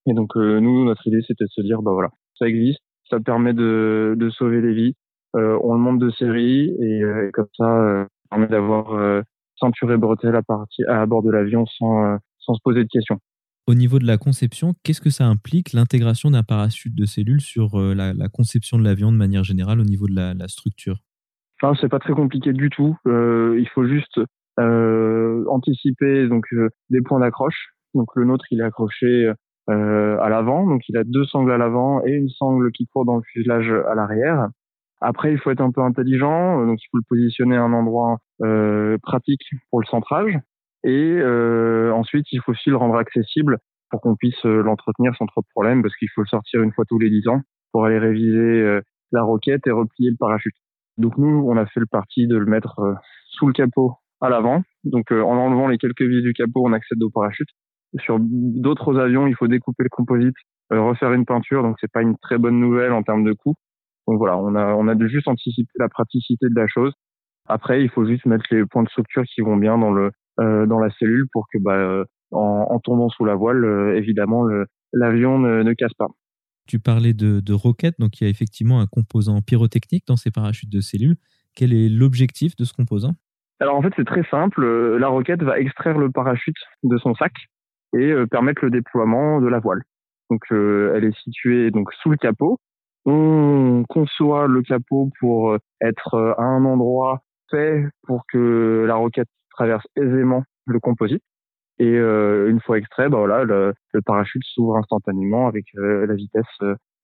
[0.07, 3.53] Et donc nous, notre idée, c'était de se dire, bah voilà, ça existe, ça permet
[3.53, 4.95] de, de sauver les vies.
[5.35, 9.23] Euh, on le monte de série et, euh, comme ça, euh, on permet d'avoir
[9.59, 13.19] ceinture et bretelles à, partir, à bord de l'avion sans, sans se poser de questions.
[13.67, 17.77] Au niveau de la conception, qu'est-ce que ça implique l'intégration d'un parachute de cellules sur
[17.79, 20.97] la, la conception de l'avion de manière générale au niveau de la, la structure?
[21.61, 22.95] Enfin, c'est pas très compliqué du tout.
[23.07, 24.19] Euh, il faut juste
[24.59, 26.45] euh, anticiper donc
[26.89, 27.69] des points d'accroche.
[27.93, 29.31] Donc le nôtre, il est accroché
[29.69, 33.05] euh, à l'avant, donc il a deux sangles à l'avant et une sangle qui court
[33.05, 34.49] dans le fuselage à l'arrière.
[35.01, 37.73] Après, il faut être un peu intelligent, euh, donc il faut le positionner à un
[37.73, 40.37] endroit euh, pratique pour le centrage.
[40.83, 43.57] Et euh, ensuite, il faut aussi le rendre accessible
[43.89, 46.71] pour qu'on puisse euh, l'entretenir sans trop de problèmes, parce qu'il faut le sortir une
[46.71, 48.79] fois tous les dix ans pour aller réviser
[49.11, 50.55] la roquette et replier le parachute.
[50.97, 52.79] Donc nous, on a fait le parti de le mettre
[53.25, 54.63] sous le capot à l'avant.
[54.85, 57.49] Donc en enlevant les quelques vis du capot, on accède au parachute.
[57.99, 60.35] Sur d'autres avions, il faut découper le composite,
[60.71, 63.55] refaire une peinture, donc c'est pas une très bonne nouvelle en termes de coût.
[64.07, 66.93] Donc voilà, on a, on a de juste anticiper la praticité de la chose.
[67.47, 70.67] Après, il faut juste mettre les points de structure qui vont bien dans le euh,
[70.67, 74.45] dans la cellule pour que bah, euh, en, en, tombant sous la voile, euh, évidemment,
[74.93, 76.09] l'avion ne, ne, casse pas.
[76.67, 80.29] Tu parlais de, de roquettes, donc il y a effectivement un composant pyrotechnique dans ces
[80.29, 81.15] parachutes de cellules.
[81.55, 83.15] Quel est l'objectif de ce composant?
[83.59, 84.63] Alors en fait, c'est très simple.
[84.97, 87.33] La roquette va extraire le parachute de son sac
[87.97, 89.81] et permettre le déploiement de la voile.
[90.29, 92.59] Donc elle est située donc sous le capot
[93.05, 98.95] on conçoit le capot pour euh, être euh, à un endroit fait pour que la
[98.95, 101.23] roquette traverse aisément le composite.
[101.79, 103.73] Et euh, une fois extrait, bah voilà, le,
[104.05, 106.45] parachute s'ouvre instantanément avec la vitesse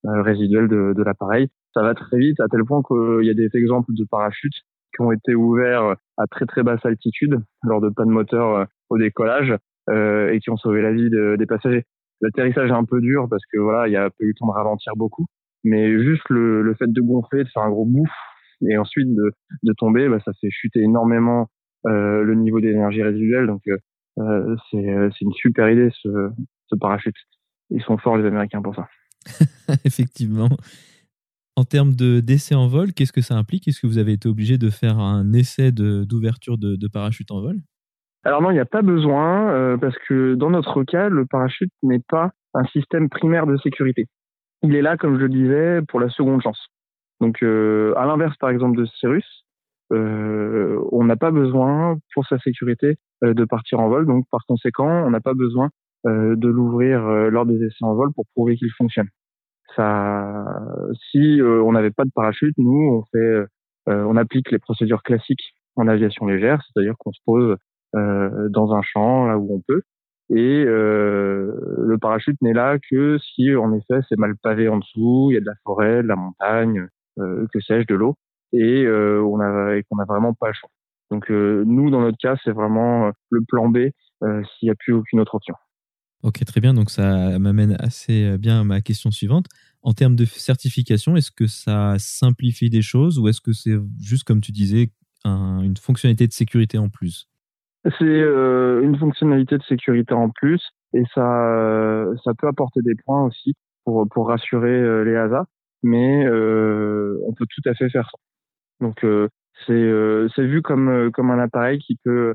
[0.04, 1.48] résiduelle de, de l'appareil.
[1.74, 4.62] Ça va très vite à tel point qu'il y a des exemples de parachutes
[4.94, 9.54] qui ont été ouverts à très très basse altitude lors de panne moteur au décollage
[9.90, 11.84] euh, et qui ont sauvé la vie de, des passagers.
[12.22, 14.52] L'atterrissage est un peu dur parce que voilà, il y a eu le temps de
[14.52, 15.26] ralentir beaucoup,
[15.64, 18.10] mais juste le, le fait de gonfler, de faire un gros bouffe
[18.68, 21.48] et ensuite de, de tomber, bah, ça fait chuter énormément
[21.86, 23.46] euh, le niveau d'énergie résiduelle.
[23.46, 23.76] Donc euh,
[24.18, 26.30] euh c'est euh, une super idée ce,
[26.68, 27.16] ce parachute.
[27.70, 28.88] Ils sont forts les Américains pour ça.
[29.84, 30.50] Effectivement.
[31.56, 33.68] En termes d'essai en vol, qu'est-ce que ça implique?
[33.68, 37.40] Est-ce que vous avez été obligé de faire un essai d'ouverture de, de, parachute en
[37.40, 37.58] vol?
[38.24, 41.70] Alors non, il n'y a pas besoin, euh, parce que dans notre cas, le parachute
[41.84, 44.06] n'est pas un système primaire de sécurité.
[44.64, 46.68] Il est là, comme je le disais, pour la seconde chance.
[47.20, 49.44] Donc, euh, à l'inverse, par exemple, de Cyrus,
[49.92, 54.06] euh, on n'a pas besoin, pour sa sécurité, de partir en vol.
[54.06, 55.70] Donc, par conséquent, on n'a pas besoin
[56.04, 57.00] de l'ouvrir
[57.30, 59.08] lors des essais en vol pour prouver qu'il fonctionne
[59.76, 60.44] ça,
[61.10, 63.46] si euh, on n'avait pas de parachute, nous, on fait, euh,
[63.86, 67.56] on applique les procédures classiques en aviation légère, c'est-à-dire qu'on se pose
[67.96, 69.82] euh, dans un champ là où on peut,
[70.30, 75.34] et le parachute n'est là que si, en effet, c'est mal pavé en dessous, il
[75.34, 78.16] y a de la forêt, de la montagne, que sais-je, de l'eau,
[78.52, 80.70] et on a, qu'on n'a vraiment pas le choix.
[81.10, 83.78] Donc nous, dans notre cas, c'est vraiment le plan B
[84.20, 85.54] s'il n'y a plus aucune autre option.
[86.24, 86.72] Ok, très bien.
[86.72, 89.44] Donc ça m'amène assez euh, bien à ma question suivante.
[89.82, 94.24] En termes de certification, est-ce que ça simplifie des choses ou est-ce que c'est juste,
[94.24, 94.90] comme tu disais,
[95.26, 97.28] une fonctionnalité de sécurité en plus?
[97.84, 100.62] C'est euh, une fonctionnalité de sécurité en plus
[100.94, 105.44] et ça, ça peut apporter des points aussi pour, pour rassurer euh, les ASA,
[105.82, 108.18] mais on peut tout à fait faire ça.
[108.80, 109.04] Donc
[109.66, 112.34] c'est vu comme, comme un appareil qui peut,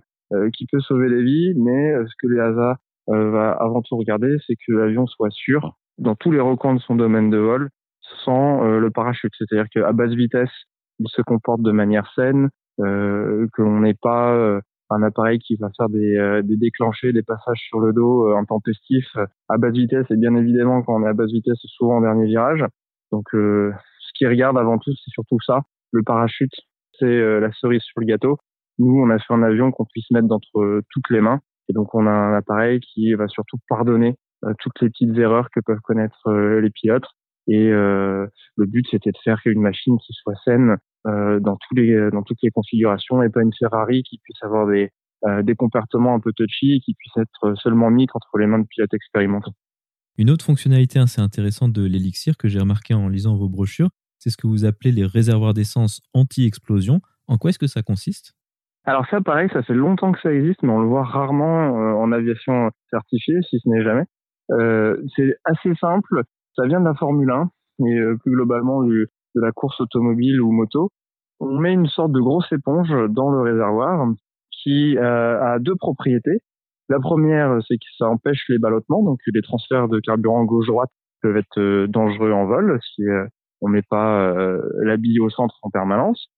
[0.53, 2.77] qui peut sauver des vies, mais ce que les ASA
[3.09, 6.79] euh, va avant tout regarder, c'est que l'avion soit sûr dans tous les recoins de
[6.79, 7.69] son domaine de vol
[8.23, 9.33] sans euh, le parachute.
[9.37, 10.51] C'est-à-dire qu'à basse vitesse,
[10.99, 15.55] il se comporte de manière saine, euh, que l'on n'ait pas euh, un appareil qui
[15.55, 19.15] va faire des, des déclenchés, des passages sur le dos intempestifs
[19.47, 20.05] à basse vitesse.
[20.09, 22.63] Et bien évidemment, quand on est à basse vitesse, c'est souvent en dernier virage.
[23.11, 23.71] Donc, ce
[24.15, 25.61] qui regarde avant tout, c'est surtout ça.
[25.91, 26.53] Le parachute,
[26.99, 28.37] c'est la cerise sur le gâteau.
[28.79, 31.93] Nous, on a fait un avion qu'on puisse mettre d'entre toutes les mains et donc,
[31.93, 35.81] on a un appareil qui va surtout pardonner euh, toutes les petites erreurs que peuvent
[35.81, 37.07] connaître euh, les pilotes.
[37.47, 38.25] Et euh,
[38.55, 42.39] le but, c'était de faire une machine qui soit saine dans tous les dans toutes
[42.43, 44.89] les configurations et pas une Ferrari qui puisse avoir des
[45.43, 48.67] des comportements un peu touchy et qui puisse être seulement mis entre les mains de
[48.67, 49.51] pilotes expérimentés.
[50.17, 54.29] Une autre fonctionnalité assez intéressante de l'Elixir que j'ai remarqué en lisant vos brochures, c'est
[54.29, 56.99] ce que vous appelez les réservoirs d'essence anti-explosion.
[57.27, 58.33] En quoi est-ce que ça consiste?
[58.85, 61.93] Alors ça, pareil, ça fait longtemps que ça existe, mais on le voit rarement euh,
[61.93, 64.05] en aviation certifiée, si ce n'est jamais.
[64.51, 66.23] Euh, c'est assez simple,
[66.55, 67.49] ça vient de la Formule 1
[67.85, 68.83] et euh, plus globalement
[69.35, 70.89] de la course automobile ou moto.
[71.39, 74.07] On met une sorte de grosse éponge dans le réservoir
[74.51, 76.39] qui a deux propriétés.
[76.89, 80.89] La première, c'est que ça empêche les ballottements, donc les transferts de carburant gauche-droite
[81.21, 83.03] peuvent être dangereux en vol si
[83.61, 84.33] on met pas
[84.81, 86.29] la bille au centre en permanence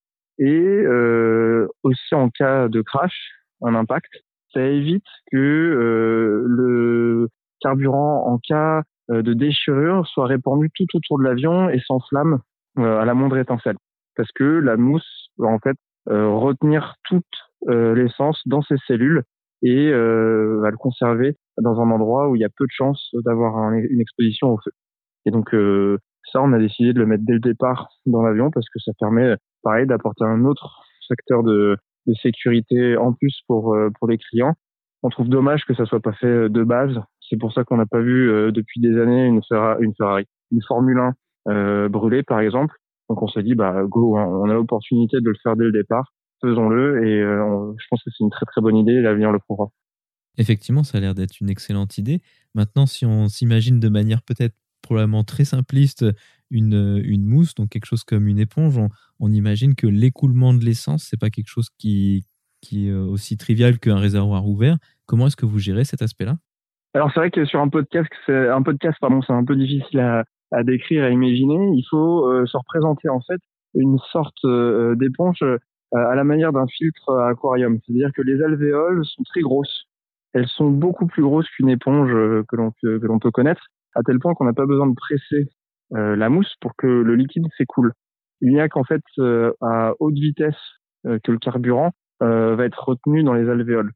[0.41, 3.13] et euh, aussi en cas de crash,
[3.62, 4.12] un impact,
[4.54, 7.30] ça évite que euh, le
[7.62, 12.39] carburant en cas euh, de déchirure soit répandu tout autour de l'avion et s'enflamme
[12.77, 13.77] à la moindre étincelle.
[14.15, 17.23] Parce que la mousse va en fait retenir toute
[17.67, 19.23] l'essence dans ses cellules
[19.63, 23.71] et va le conserver dans un endroit où il y a peu de chances d'avoir
[23.73, 24.71] une exposition au feu.
[25.25, 25.53] Et donc
[26.31, 28.91] ça, on a décidé de le mettre dès le départ dans l'avion parce que ça
[28.99, 34.17] permet pareil, d'apporter un autre secteur de, de, sécurité en plus pour, euh, pour les
[34.17, 34.53] clients.
[35.03, 36.99] On trouve dommage que ça soit pas fait euh, de base.
[37.29, 40.25] C'est pour ça qu'on n'a pas vu euh, depuis des années une, Ferrari, une, Ferrari,
[40.51, 41.13] une Formule 1
[41.47, 42.75] euh, brûlée, par exemple.
[43.10, 46.13] Donc on s'est dit, bah go, on a l'opportunité de le faire dès le départ,
[46.41, 47.06] faisons-le.
[47.06, 49.01] Et je pense que c'est une très très bonne idée.
[49.01, 49.69] L'avenir le prouvera.
[50.38, 52.21] Effectivement, ça a l'air d'être une excellente idée.
[52.56, 56.06] Maintenant, si on s'imagine de manière peut-être probablement très simpliste
[56.49, 58.80] une, une mousse, donc quelque chose comme une éponge,
[59.19, 62.25] on, imagine que l'écoulement de l'essence, c'est pas quelque chose qui,
[62.62, 64.77] qui est aussi trivial qu'un réservoir ouvert.
[65.06, 66.38] Comment est-ce que vous gérez cet aspect-là?
[66.93, 69.99] Alors c'est vrai que sur un podcast, c'est un podcast, pardon, c'est un peu difficile
[69.99, 71.71] à, à décrire, à imaginer.
[71.75, 73.39] Il faut euh, se représenter en fait
[73.73, 75.57] une sorte euh, d'éponge euh,
[75.93, 77.79] à la manière d'un filtre aquarium.
[77.85, 79.85] C'est-à-dire que les alvéoles sont très grosses.
[80.33, 84.17] Elles sont beaucoup plus grosses qu'une éponge que l'on que l'on peut connaître, à tel
[84.19, 85.49] point qu'on n'a pas besoin de presser
[85.93, 87.93] euh, la mousse pour que le liquide s'écoule.
[88.39, 90.55] Il n'y a qu'en fait euh, à haute vitesse
[91.05, 91.91] euh, que le carburant
[92.23, 93.93] va être retenu dans les alvéoles.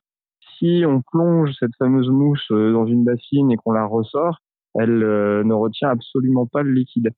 [0.57, 4.39] Si on plonge cette fameuse mousse dans une bassine et qu'on la ressort,
[4.79, 7.09] elle ne retient absolument pas le liquide.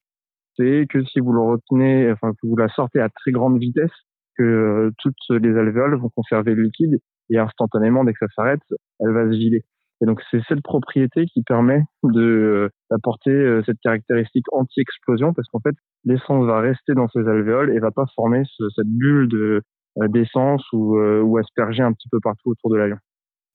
[0.58, 3.92] C'est que si vous le retenez, enfin que vous la sortez à très grande vitesse,
[4.38, 8.62] que toutes les alvéoles vont conserver le liquide et instantanément, dès que ça s'arrête,
[9.00, 9.64] elle va se vider.
[10.02, 15.60] Et donc c'est cette propriété qui permet euh, d'apporter euh, cette caractéristique anti-explosion parce qu'en
[15.60, 19.64] fait l'essence va rester dans ses alvéoles et va pas former cette bulle de
[20.00, 22.98] euh, d'essence ou, ou asperger un petit peu partout autour de l'avion.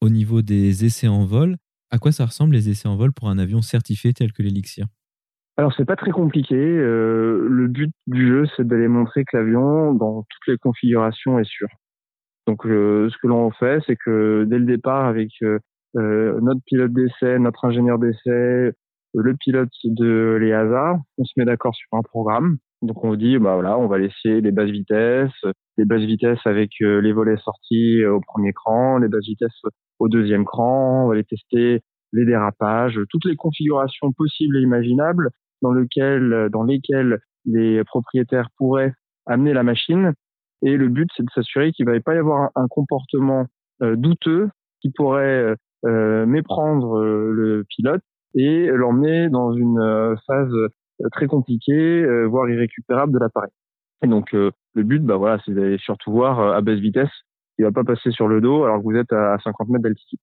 [0.00, 1.56] Au niveau des essais en vol,
[1.92, 4.86] à quoi ça ressemble les essais en vol pour un avion certifié tel que l'Elixir?
[5.58, 6.56] Alors c'est pas très compliqué.
[6.56, 11.48] Euh, le but du jeu, c'est d'aller montrer que l'avion, dans toutes les configurations, est
[11.48, 11.68] sûr.
[12.46, 15.60] Donc euh, ce que l'on fait, c'est que dès le départ, avec euh,
[16.40, 18.72] notre pilote d'essai, notre ingénieur d'essai,
[19.14, 22.56] le pilote de l'EASA, on se met d'accord sur un programme.
[22.82, 25.30] Donc on dit, bah voilà, on va laisser les bases vitesses,
[25.78, 29.62] les bases vitesses avec les volets sortis au premier cran, les bases vitesses
[30.00, 31.80] au deuxième cran, on va les tester
[32.12, 35.30] les dérapages, toutes les configurations possibles et imaginables
[35.62, 38.92] dans, lequel, dans lesquelles les propriétaires pourraient
[39.26, 40.12] amener la machine.
[40.62, 43.46] Et le but, c'est de s'assurer qu'il ne va pas y avoir un, comportement
[43.82, 44.48] euh, douteux
[44.80, 48.02] qui pourrait euh, méprendre euh, le pilote
[48.34, 50.54] et l'emmener dans une phase
[51.10, 53.50] très compliquée, voire irrécupérable de l'appareil.
[54.04, 57.10] Et donc le but, bah voilà, c'est d'aller surtout voir à basse vitesse,
[57.58, 60.18] il va pas passer sur le dos alors que vous êtes à 50 mètres d'altitude.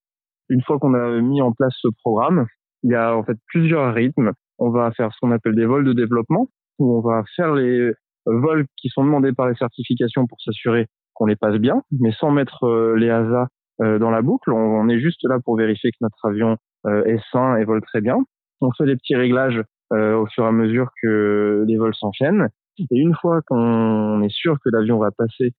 [0.50, 2.48] Une fois qu'on a mis en place ce programme,
[2.84, 4.32] il y a en fait plusieurs rythmes.
[4.58, 6.48] On va faire ce qu'on appelle des vols de développement,
[6.80, 7.92] où on va faire les
[8.26, 12.32] vols qui sont demandés par les certifications pour s'assurer qu'on les passe bien, mais sans
[12.32, 13.48] mettre euh, les ASA
[13.82, 14.52] euh, dans la boucle.
[14.52, 18.02] On, est juste là pour vérifier que notre avion euh, est sain et vole très
[18.02, 18.18] bien.
[18.62, 19.62] On fait des petits réglages
[19.92, 22.50] au fur et à mesure que les vols s'enchaînent.
[22.80, 25.54] Et une fois qu'on est sûr que l'avion va passer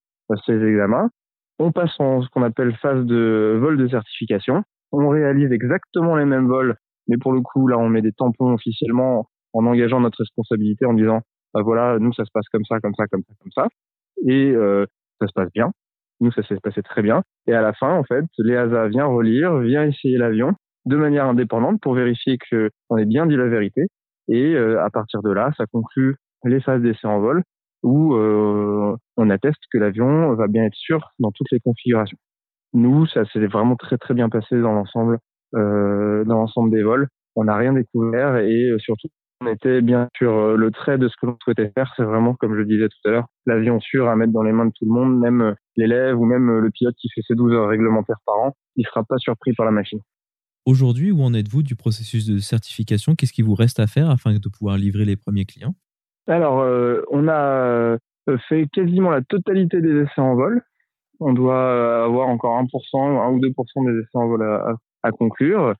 [0.45, 1.09] ces examens,
[1.59, 6.25] on passe en ce qu'on appelle phase de vol de certification on réalise exactement les
[6.25, 6.75] mêmes vols,
[7.07, 10.93] mais pour le coup, là, on met des tampons officiellement en engageant notre responsabilité en
[10.93, 11.21] disant,
[11.53, 13.67] bah voilà, nous, ça se passe comme ça, comme ça, comme ça, comme ça.
[14.25, 14.85] Et euh,
[15.19, 15.71] ça se passe bien.
[16.19, 17.23] Nous, ça s'est passé très bien.
[17.47, 20.53] Et à la fin, en fait, l'EASA vient relire, vient essayer l'avion
[20.85, 23.87] de manière indépendante pour vérifier qu'on ait bien dit la vérité.
[24.27, 27.43] Et euh, à partir de là, ça conclut les phases d'essai en vol
[27.83, 32.17] où euh, on atteste que l'avion va bien être sûr dans toutes les configurations.
[32.73, 35.19] Nous, ça s'est vraiment très très bien passé dans l'ensemble,
[35.55, 37.07] euh, dans l'ensemble des vols.
[37.35, 39.07] On n'a rien découvert et surtout,
[39.41, 41.91] on était bien euh, le trait de ce que l'on souhaitait faire.
[41.97, 44.67] C'est vraiment, comme je disais tout à l'heure, l'avion sûr à mettre dans les mains
[44.67, 47.69] de tout le monde, même l'élève ou même le pilote qui fait ses 12 heures
[47.69, 49.99] réglementaires par an, il sera pas surpris par la machine.
[50.65, 53.15] Aujourd'hui, où en êtes-vous du processus de certification?
[53.15, 55.75] Qu'est-ce qui vous reste à faire afin de pouvoir livrer les premiers clients?
[56.27, 57.97] Alors, euh, on a
[58.47, 60.61] fait quasiment la totalité des essais en vol
[61.21, 65.75] on doit avoir encore 1%, 1 ou 2% des essais en vol à, conclure.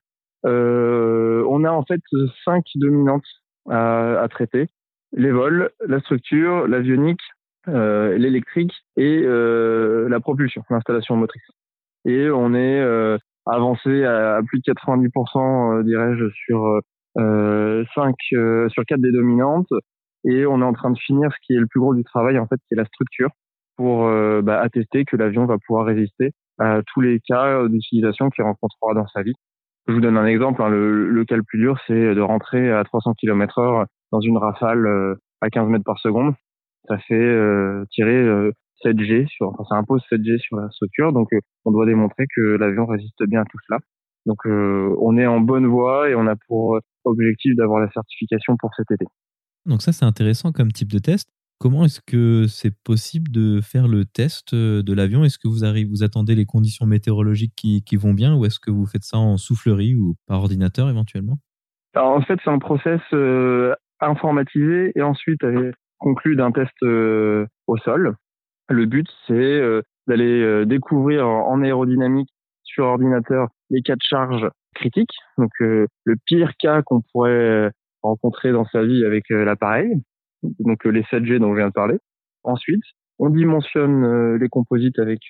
[0.46, 2.00] Euh, on a en fait
[2.44, 3.26] cinq dominantes
[3.68, 4.68] à, traiter
[5.14, 7.20] les vols, la structure, l'avionique,
[7.68, 11.42] euh, l'électrique et euh, la propulsion, l'installation motrice.
[12.04, 16.80] Et on est avancé à, plus de 90%, dirais-je, sur
[17.18, 18.14] euh, 5,
[18.68, 19.72] sur quatre des dominantes.
[20.24, 22.38] Et on est en train de finir ce qui est le plus gros du travail,
[22.38, 23.30] en fait, qui est la structure
[23.76, 28.44] pour euh, bah, attester que l'avion va pouvoir résister à tous les cas d'utilisation qu'il
[28.44, 29.34] rencontrera dans sa vie.
[29.88, 30.62] Je vous donne un exemple.
[30.62, 34.20] Hein, le, le, cas le plus dur, c'est de rentrer à 300 km heure dans
[34.20, 36.34] une rafale euh, à 15 mètres par seconde.
[36.88, 38.50] Ça fait euh, tirer
[38.84, 41.12] 7G sur, enfin, ça impose 7G sur la structure.
[41.12, 41.28] Donc,
[41.64, 43.78] on doit démontrer que l'avion résiste bien à tout cela.
[44.26, 48.70] Donc, on est en bonne voie et on a pour objectif d'avoir la certification pour
[48.76, 49.04] cet été.
[49.66, 51.28] Donc ça, c'est intéressant comme type de test.
[51.60, 55.22] Comment est-ce que c'est possible de faire le test euh, de l'avion?
[55.22, 58.72] Est-ce que vous, arrivez, vous attendez les conditions météorologiques qui, vont bien ou est-ce que
[58.72, 61.38] vous faites ça en soufflerie ou par ordinateur éventuellement?
[61.94, 65.42] En fait, c'est un process euh, informatisé et ensuite
[65.98, 68.16] conclu d'un test euh, au sol.
[68.68, 69.60] Le but, c'est
[70.06, 72.30] d'aller découvrir en aérodynamique
[72.62, 77.70] sur ordinateur les cas de charge critiques, donc le pire cas qu'on pourrait
[78.02, 79.94] rencontrer dans sa vie avec l'appareil,
[80.42, 81.98] donc euh, les 7G dont je viens de parler.
[82.44, 82.82] Ensuite,
[83.18, 85.20] on dimensionne euh, les composites avec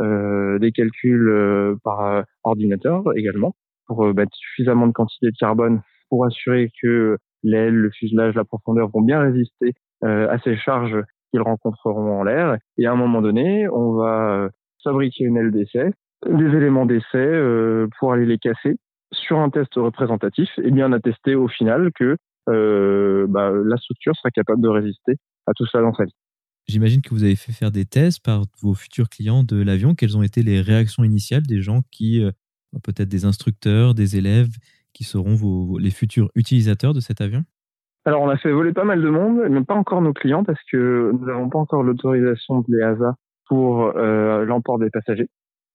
[0.00, 6.70] euh, des calculs par ordinateur également pour mettre suffisamment de quantité de carbone pour assurer
[6.80, 12.22] que l'aile, le fuselage, la profondeur vont bien résister à ces charges qu'ils rencontreront en
[12.22, 12.56] l'air.
[12.76, 14.48] Et à un moment donné, on va
[14.84, 15.90] fabriquer une aile d'essai,
[16.26, 18.76] des éléments d'essai pour aller les casser
[19.12, 22.16] sur un test représentatif et bien attester au final que
[22.48, 26.14] euh, bah, la structure sera capable de résister à tout ça dans sa vie.
[26.66, 29.94] J'imagine que vous avez fait faire des tests par vos futurs clients de l'avion.
[29.94, 32.30] Quelles ont été les réactions initiales des gens qui, euh,
[32.82, 34.50] peut-être des instructeurs, des élèves,
[34.92, 37.44] qui seront vos, les futurs utilisateurs de cet avion?
[38.04, 40.60] Alors, on a fait voler pas mal de monde, mais pas encore nos clients parce
[40.70, 43.14] que nous n'avons pas encore l'autorisation de l'EASA
[43.48, 45.28] pour euh, l'emport des passagers.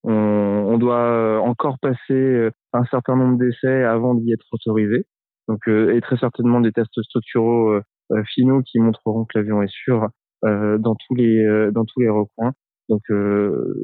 [0.03, 5.05] On, on, doit encore passer un certain nombre d'essais avant d'y être autorisé.
[5.47, 9.61] Donc, euh, et très certainement des tests structuraux euh, euh, finaux qui montreront que l'avion
[9.61, 10.07] est sûr
[10.43, 12.51] dans tous les dans tous les recoins.
[12.89, 12.99] Donc,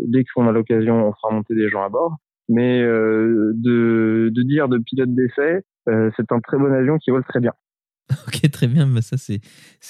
[0.09, 2.17] dès qu'on a l'occasion, on fera monter des gens à bord.
[2.49, 7.39] Mais de, de dire de pilote d'essai, c'est un très bon avion qui vole très
[7.39, 7.53] bien.
[8.27, 8.89] Ok, très bien.
[9.01, 9.41] Ça, c'est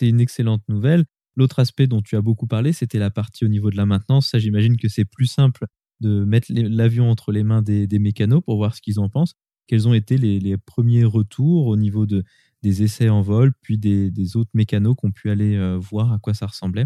[0.07, 1.05] une excellente nouvelle.
[1.35, 4.29] L'autre aspect dont tu as beaucoup parlé, c'était la partie au niveau de la maintenance.
[4.29, 5.65] Ça, j'imagine que c'est plus simple
[6.01, 9.35] de mettre l'avion entre les mains des, mécanos pour voir ce qu'ils en pensent.
[9.67, 12.23] Quels ont été les, premiers retours au niveau de,
[12.63, 16.17] des essais en vol, puis des, autres mécanos qui ont pu aller euh, voir à
[16.19, 16.85] quoi ça ressemblait?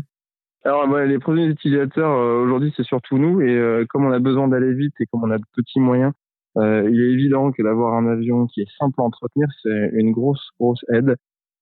[0.65, 3.41] Alors, les premiers utilisateurs euh, aujourd'hui, c'est surtout nous.
[3.41, 6.13] Et euh, comme on a besoin d'aller vite et comme on a de petits moyens,
[6.55, 10.49] il est évident que d'avoir un avion qui est simple à entretenir, c'est une grosse,
[10.59, 11.15] grosse aide.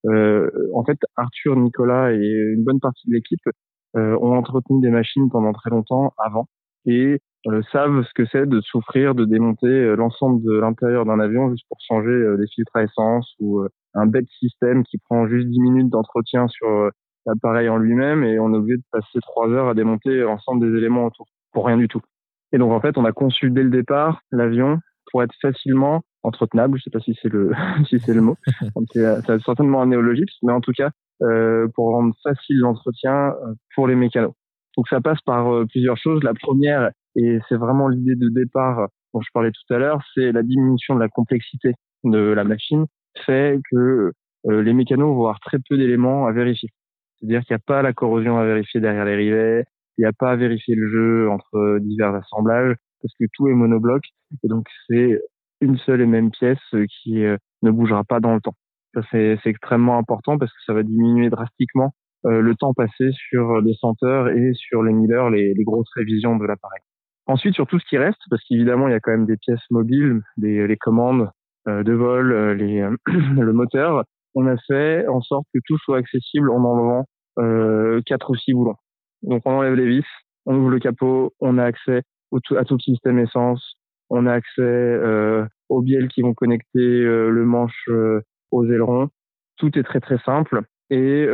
[0.05, 3.49] en fait, Arthur, Nicolas et une bonne partie de l'équipe
[3.95, 6.47] ont entretenu des machines pendant très longtemps avant
[6.85, 11.19] et euh, savent ce que c'est de souffrir, de démonter euh, l'ensemble de l'intérieur d'un
[11.19, 13.63] avion juste pour changer euh, les filtres à essence ou
[13.95, 16.91] un bête système qui prend juste 10 minutes d'entretien sur
[17.25, 20.77] l'appareil en lui-même et on est obligé de passer trois heures à démonter l'ensemble des
[20.77, 22.01] éléments autour pour rien du tout.
[22.53, 24.79] Et donc en fait, on a conçu dès le départ l'avion
[25.11, 26.77] pour être facilement entretenable.
[26.77, 27.51] Je sais pas si c'est le
[27.87, 28.37] si c'est le mot.
[28.93, 30.91] C'est certainement un néologisme, mais en tout cas
[31.21, 33.33] euh, pour rendre facile l'entretien
[33.75, 34.33] pour les mécanos.
[34.77, 36.23] Donc ça passe par plusieurs choses.
[36.23, 40.31] La première, et c'est vraiment l'idée de départ dont je parlais tout à l'heure, c'est
[40.31, 41.73] la diminution de la complexité
[42.03, 42.85] de la machine
[43.25, 44.11] fait que
[44.47, 46.69] euh, les mécanos vont avoir très peu d'éléments à vérifier.
[47.19, 49.65] C'est-à-dire qu'il n'y a pas la corrosion à vérifier derrière les rivets,
[49.97, 53.53] il n'y a pas à vérifier le jeu entre divers assemblages, parce que tout est
[53.53, 54.03] monobloc,
[54.43, 55.19] et donc c'est
[55.61, 56.59] une seule et même pièce
[57.01, 58.55] qui euh, ne bougera pas dans le temps.
[58.93, 61.93] Ça, c'est extrêmement important parce que ça va diminuer drastiquement
[62.25, 66.35] euh, le temps passé sur les senteurs et sur les millers, les, les grosses révisions
[66.35, 66.81] de l'appareil.
[67.27, 69.63] Ensuite, sur tout ce qui reste, parce qu'évidemment, il y a quand même des pièces
[69.69, 71.29] mobiles, des, les commandes
[71.67, 74.03] euh, de vol, euh, les, euh, le moteur,
[74.35, 77.05] on a fait en sorte que tout soit accessible en enlevant
[77.39, 78.75] euh, quatre ou six boulons.
[79.23, 80.05] Donc, on enlève les vis,
[80.45, 82.01] on ouvre le capot, on a accès
[82.57, 83.75] à tout système essence,
[84.09, 87.89] on a accès euh, aux bielles qui vont connecter le manche
[88.51, 89.09] aux ailerons.
[89.57, 91.27] Tout est très très simple et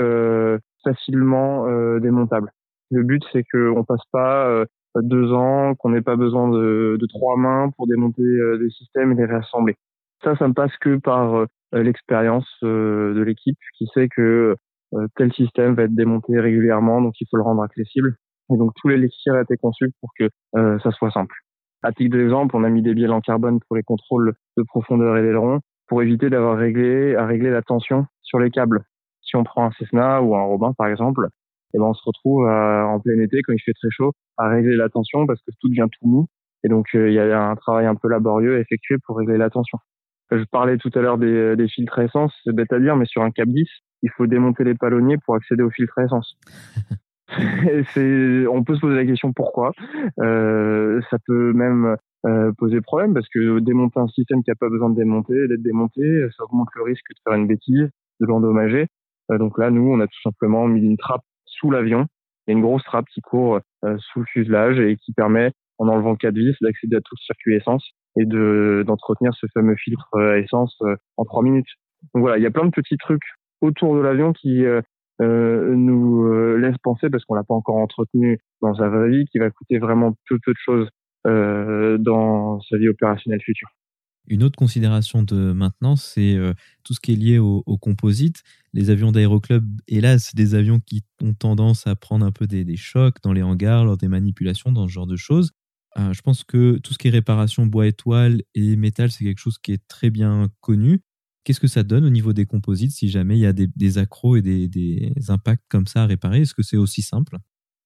[0.83, 1.67] facilement
[1.99, 2.51] démontable.
[2.91, 4.65] Le but, c'est qu'on passe pas
[5.01, 9.11] deux ans, qu'on n'ait pas besoin de, de, trois mains pour démonter euh, des systèmes
[9.11, 9.75] et les réassembler.
[10.23, 14.55] Ça, ça ne passe que par euh, l'expérience euh, de l'équipe qui sait que
[15.15, 18.15] tel système va être démonté régulièrement, donc il faut le rendre accessible.
[18.53, 21.35] Et donc tous les lexiers ont été conçus pour que ça soit simple.
[21.83, 25.17] À titre d'exemple, on a mis des bielles en carbone pour les contrôles de profondeur
[25.17, 28.83] et d'aileron pour éviter d'avoir réglé à régler la tension sur les câbles.
[29.21, 31.27] Si on prend un Cessna ou un Robin par exemple,
[31.73, 34.75] et ben on se retrouve en plein été quand il fait très chaud à régler
[34.75, 36.27] la tension parce que tout devient tout mou.
[36.63, 39.37] Et donc euh, il y a un travail un peu laborieux à effectuer pour régler
[39.37, 39.77] la tension.
[40.31, 43.21] Je parlais tout à l'heure des, des filtres essence, c'est bête à dire, mais sur
[43.21, 43.65] un cap 10,
[44.03, 46.37] il faut démonter les palonniers pour accéder aux filtres à essence.
[47.29, 49.71] on peut se poser la question pourquoi.
[50.19, 54.69] Euh, ça peut même euh, poser problème parce que démonter un système qui a pas
[54.69, 56.01] besoin de démonter, d'être démonté,
[56.37, 57.89] ça augmente le risque de faire une bêtise,
[58.19, 58.87] de l'endommager.
[59.31, 62.07] Euh, donc là, nous, on a tout simplement mis une trappe sous l'avion.
[62.47, 65.51] Il y a une grosse trappe qui court euh, sous le fuselage et qui permet,
[65.79, 67.85] en enlevant le vis, d'accéder à tout le circuit essence
[68.19, 71.69] et de d'entretenir ce fameux filtre à euh, essence euh, en trois minutes.
[72.13, 73.25] Donc voilà, il y a plein de petits trucs
[73.61, 74.81] autour de l'avion qui euh,
[75.75, 79.49] nous laissent penser, parce qu'on l'a pas encore entretenu dans sa vraie vie, qui va
[79.49, 80.89] coûter vraiment peu peu de choses
[81.27, 83.67] euh, dans sa vie opérationnelle future.
[84.27, 86.53] Une autre considération de maintenance, c'est euh,
[86.85, 88.43] tout ce qui est lié au, composite.
[88.71, 92.75] Les avions d'aéroclub, hélas, c'est des avions qui ont tendance à prendre un peu des,
[92.77, 95.51] chocs dans les hangars lors des manipulations, dans ce genre de choses.
[95.97, 99.39] Euh, je pense que tout ce qui est réparation bois étoile et métal, c'est quelque
[99.39, 101.01] chose qui est très bien connu.
[101.43, 103.97] Qu'est-ce que ça donne au niveau des composites si jamais il y a des, des
[103.97, 106.41] accros et des, impacts comme ça à réparer?
[106.41, 107.37] Est-ce que c'est aussi simple?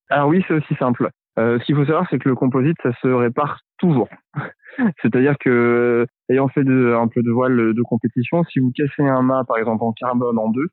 [0.09, 1.09] Alors oui, c'est aussi simple.
[1.39, 4.09] Euh, ce qu'il faut savoir, c'est que le composite, ça se répare toujours.
[5.01, 9.43] C'est-à-dire que, ayant fait un peu de voile de compétition, si vous cassez un mât,
[9.47, 10.67] par exemple, en carbone en deux,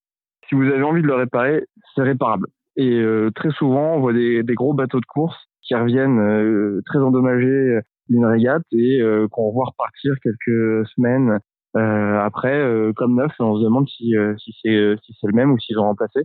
[0.49, 1.64] si vous avez envie de le réparer,
[1.95, 2.47] c'est réparable.
[2.76, 6.81] Et euh, très souvent, on voit des, des, gros bateaux de course qui reviennent euh,
[6.87, 11.39] très endommagés d'une régate et qu'on voit repartir quelques semaines
[11.75, 13.33] après comme neuf.
[13.39, 16.21] On se demande si, si c'est si c'est le même ou s'ils ont remplacé.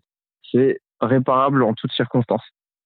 [0.52, 2.46] C'est réparable en toutes circonstances.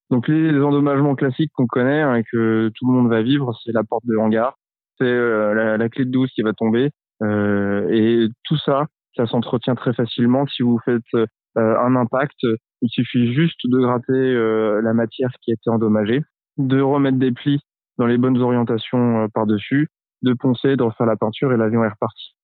[0.10, 3.74] Donc les endommagements classiques qu'on connaît hein, et que tout le monde va vivre, c'est
[3.74, 4.56] la porte de hangar,
[4.98, 6.92] c'est euh, la, clé de douce qui va tomber,
[7.24, 8.88] euh, et tout ça,
[9.18, 10.48] ça s'entretient très facilement.
[10.48, 12.38] Si vous faites euh, un impact,
[12.82, 16.22] il suffit juste de gratter la matière qui a été endommagée,
[16.58, 17.60] de remettre des plis
[17.98, 19.90] dans les bonnes orientations par-dessus,
[20.22, 22.37] de poncer, de refaire la peinture et l'avion est reparti.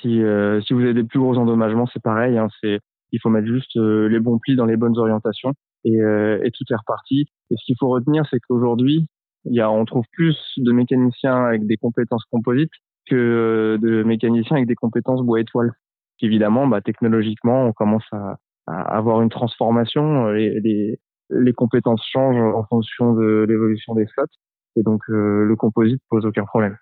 [0.00, 0.20] Si,
[0.66, 2.38] si vous avez des plus gros endommagements, c'est pareil.
[2.38, 2.80] Hein, c'est
[3.12, 5.52] il faut mettre juste les bons plis dans les bonnes orientations
[5.84, 7.26] et, euh, et tout est reparti.
[7.50, 9.06] Et ce qu'il faut retenir, c'est qu'aujourd'hui,
[9.44, 12.72] il y a, on trouve plus de mécaniciens avec des compétences composites
[13.08, 15.72] que euh, de mécaniciens avec des compétences bois étoile.
[16.20, 18.36] Évidemment, bah, technologiquement, on commence à,
[18.66, 20.28] avoir une transformation.
[20.28, 20.98] Les,
[21.30, 24.30] les, compétences changent en fonction de l'évolution des flottes.
[24.76, 26.76] Et donc, le composite pose aucun problème.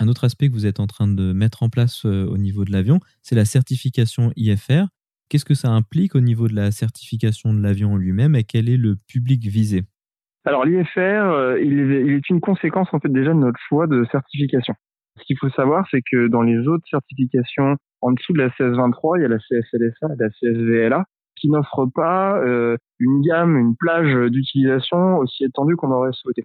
[0.00, 2.72] Un autre aspect que vous êtes en train de mettre en place au niveau de
[2.72, 4.86] l'avion, c'est la certification IFR.
[5.28, 8.76] Qu'est-ce que ça implique au niveau de la certification de l'avion lui-même et quel est
[8.76, 9.84] le public visé?
[10.44, 11.80] Alors l'IFR, euh, il,
[12.10, 14.74] est, une conséquence en fait déjà de notre choix de certification.
[15.16, 19.18] Ce qu'il faut savoir, c'est que dans les autres certifications en dessous de la CS23,
[19.18, 21.04] il y a la CSLSA et la CSVLA
[21.36, 26.44] qui n'offrent pas euh, une gamme, une plage d'utilisation aussi étendue qu'on aurait souhaité.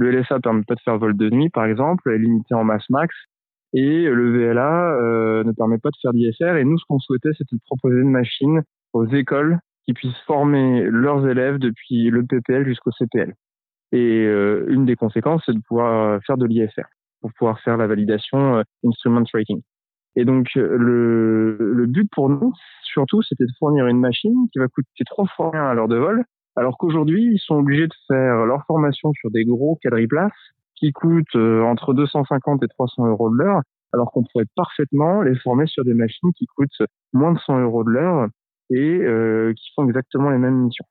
[0.00, 2.88] Le LSA permet pas de faire vol de nuit, par exemple, est limité en masse
[2.88, 3.14] max,
[3.74, 6.56] et le VLA euh, ne permet pas de faire d'ISR.
[6.56, 8.62] Et nous, ce qu'on souhaitait, c'était de proposer une machine
[8.94, 13.34] aux écoles qui puissent former leurs élèves depuis le PPL jusqu'au CPL.
[13.92, 16.86] Et euh, une des conséquences, c'est de pouvoir faire de l'ISR
[17.20, 19.60] pour pouvoir faire la validation euh, instrument tracking.
[20.16, 24.66] Et donc le, le but pour nous, surtout, c'était de fournir une machine qui va
[24.68, 26.24] coûter trois fois rien à l'heure de vol,
[26.56, 30.32] alors qu'aujourd'hui, ils sont obligés de faire leur formation sur des gros quadriplaces
[30.76, 33.60] qui coûtent euh, entre 250 et 300 euros de l'heure,
[33.92, 36.82] alors qu'on pourrait parfaitement les former sur des machines qui coûtent
[37.12, 38.28] moins de 100 euros de l'heure
[38.70, 40.86] et euh, qui font exactement les mêmes missions.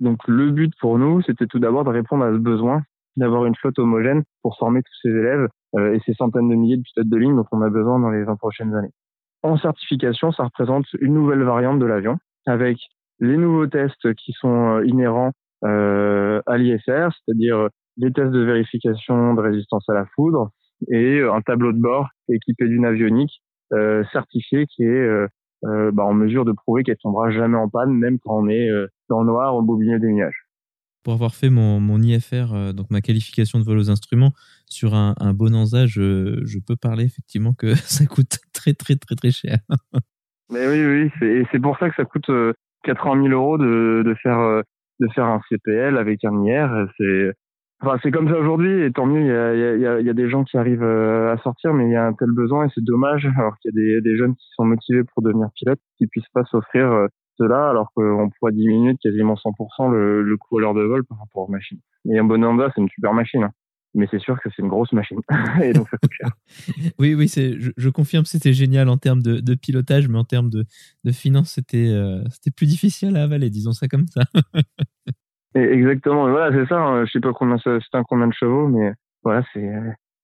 [0.00, 2.82] Donc le but pour nous, c'était tout d'abord de répondre à ce besoin
[3.16, 6.76] d'avoir une flotte homogène pour former tous ces élèves euh, et ces centaines de milliers
[6.76, 8.92] de pilotes de ligne dont on a besoin dans les 20 prochaines années.
[9.42, 12.78] En certification, ça représente une nouvelle variante de l'avion avec
[13.20, 15.32] les nouveaux tests qui sont inhérents
[15.64, 20.50] euh, à l'ISR, c'est-à-dire des tests de vérification de résistance à la foudre
[20.88, 23.42] et euh, un tableau de bord équipé d'une avionique
[23.74, 25.26] euh, certifiée qui est euh,
[25.64, 28.68] euh, bah, en mesure de prouver qu'elle tombera jamais en panne, même quand on est
[29.10, 30.46] dans le noir au bobinet des nuages.
[31.02, 34.32] Pour avoir fait mon, mon IFR, donc ma qualification de vol aux instruments,
[34.66, 39.14] sur un, un Bonanza, je, je, peux parler effectivement que ça coûte très très très
[39.14, 39.58] très cher.
[40.50, 42.30] Mais oui, oui, c'est pour ça que ça coûte
[42.84, 44.62] 80 000 euros de, de faire
[45.00, 46.88] de faire un CPL avec un IR.
[46.96, 47.32] C'est
[47.80, 50.12] Enfin, c'est comme ça aujourd'hui, et tant mieux, il y a, y, a, y a,
[50.12, 52.68] des gens qui arrivent euh, à sortir, mais il y a un tel besoin, et
[52.74, 55.78] c'est dommage, alors qu'il y a des, des, jeunes qui sont motivés pour devenir pilotes,
[55.96, 57.06] qui puissent pas s'offrir euh,
[57.36, 61.18] cela, alors qu'on pourrait diminuer quasiment 100% le, le coût à l'heure de vol par
[61.20, 61.78] rapport aux machines.
[62.06, 63.52] Et un Bonanza, c'est une super machine, hein.
[63.98, 65.20] Mais c'est sûr que c'est une grosse machine,
[65.62, 65.88] et donc
[66.98, 70.24] oui, oui, c'est, je, je confirme, c'était génial en termes de, de, pilotage, mais en
[70.24, 70.64] termes de,
[71.04, 74.22] de finances, c'était, euh, c'était plus difficile à avaler, disons ça comme ça.
[75.54, 76.28] Exactement.
[76.30, 76.78] Voilà, c'est ça.
[76.78, 77.04] Hein.
[77.06, 78.92] Je sais pas combien c'est un combien de chevaux, mais
[79.24, 79.68] voilà, c'est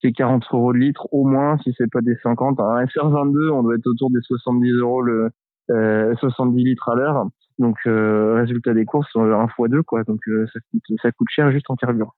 [0.00, 2.60] c'est 40 euros de litre au moins si c'est pas des 50.
[2.60, 5.30] Un SR22, on doit être autour des 70 euros le
[5.70, 7.26] euh, 70 litres à l'heure.
[7.58, 10.04] Donc euh, résultat des courses, un fois deux quoi.
[10.04, 12.12] Donc euh, ça coûte ça coûte cher juste en carburant.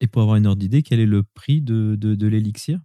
[0.00, 2.78] Et pour avoir une ordre d'idée, quel est le prix de de, l'élixir?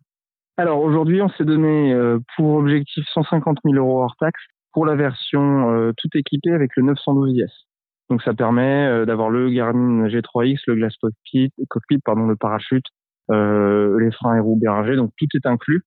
[0.57, 4.41] Alors aujourd'hui, on s'est donné euh, pour objectif 150 000 euros hors taxe
[4.73, 7.67] pour la version euh, tout équipée avec le 912 IS.
[8.09, 12.85] Donc ça permet euh, d'avoir le Garmin G3X, le glass cockpit, le parachute,
[13.29, 14.95] les freins et roues bergers.
[14.95, 15.83] Donc tout est inclus,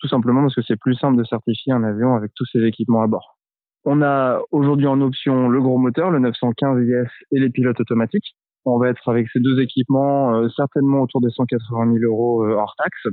[0.00, 3.02] tout simplement parce que c'est plus simple de certifier un avion avec tous ces équipements
[3.02, 3.38] à bord.
[3.84, 8.34] On a aujourd'hui en option le gros moteur, le 915 IS et les pilotes automatiques.
[8.70, 12.54] On va être avec ces deux équipements euh, certainement autour des 180 000 euros euh,
[12.54, 13.06] hors taxe.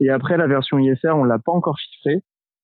[0.00, 2.22] Et après la version ISR, on l'a pas encore chiffré.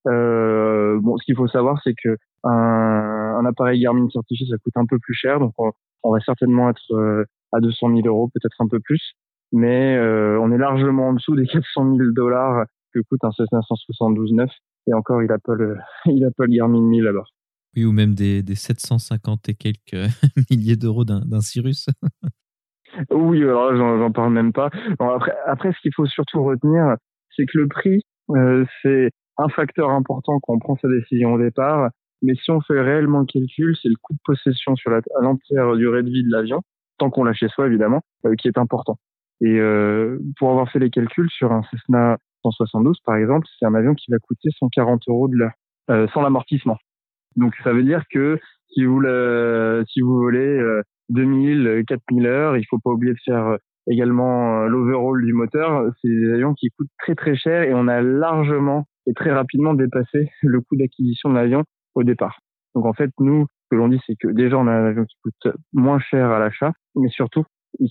[0.08, 4.76] Euh, bon, ce qu'il faut savoir, c'est que un, un appareil Garmin certifié, ça coûte
[4.76, 8.56] un peu plus cher, donc on, va certainement être euh, à 200 000 euros, peut-être
[8.58, 9.12] un peu plus,
[9.52, 9.96] mais
[10.40, 14.48] on est largement en dessous des 400 000 dollars que coûte un Cessna 172-9,
[14.88, 17.28] et encore, il appelle, il appelle Garmin 1000 alors.
[17.76, 20.08] Oui, ou même des, des 750 et quelques
[20.50, 21.86] milliers d'euros d'un Cirrus.
[23.10, 24.70] oui, alors j'en parle même pas.
[24.98, 26.96] après, après, ce qu'il faut surtout retenir,
[27.34, 31.38] c'est que le prix, euh, c'est un facteur important quand on prend sa décision au
[31.38, 31.90] départ.
[32.22, 36.02] Mais si on fait réellement le calcul, c'est le coût de possession sur l'entière durée
[36.02, 36.62] de vie de l'avion,
[36.98, 38.96] tant qu'on l'a chez soi évidemment, euh, qui est important.
[39.40, 43.74] Et euh, pour avoir fait les calculs sur un Cessna 172 par exemple, c'est un
[43.74, 45.52] avion qui va coûter 140 euros de l'heure,
[45.90, 46.78] euh, sans l'amortissement.
[47.36, 50.60] Donc ça veut dire que si vous le, si vous volez
[51.10, 53.58] 2000, 4000 heures, il faut pas oublier de faire
[53.90, 55.90] également l'overhaul du moteur.
[56.00, 59.74] C'est des avions qui coûtent très très cher et on a largement et très rapidement
[59.74, 61.64] dépassé le coût d'acquisition de l'avion
[61.94, 62.38] au départ.
[62.74, 65.04] Donc en fait, nous, ce que l'on dit, c'est que déjà, on a un avion
[65.04, 67.44] qui coûte moins cher à l'achat, mais surtout,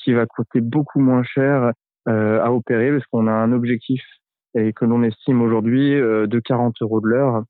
[0.03, 1.71] qui va coûter beaucoup moins cher
[2.07, 4.01] euh, à opérer parce qu'on a un objectif
[4.55, 7.41] et que l'on estime aujourd'hui euh, de 40 euros de l'heure euh,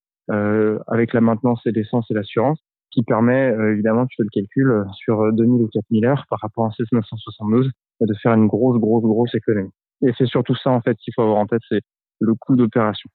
[0.87, 2.59] avec la maintenance et l'essence et l'assurance
[2.91, 6.39] qui permet, euh, évidemment, tu fais le calcul, euh, sur 2000 ou 4000 heures par
[6.41, 7.71] rapport à un 972
[8.01, 9.71] de faire une grosse, grosse, grosse économie.
[10.01, 11.81] Et c'est surtout ça, en fait, qu'il faut avoir en tête, c'est
[12.19, 13.09] le coût d'opération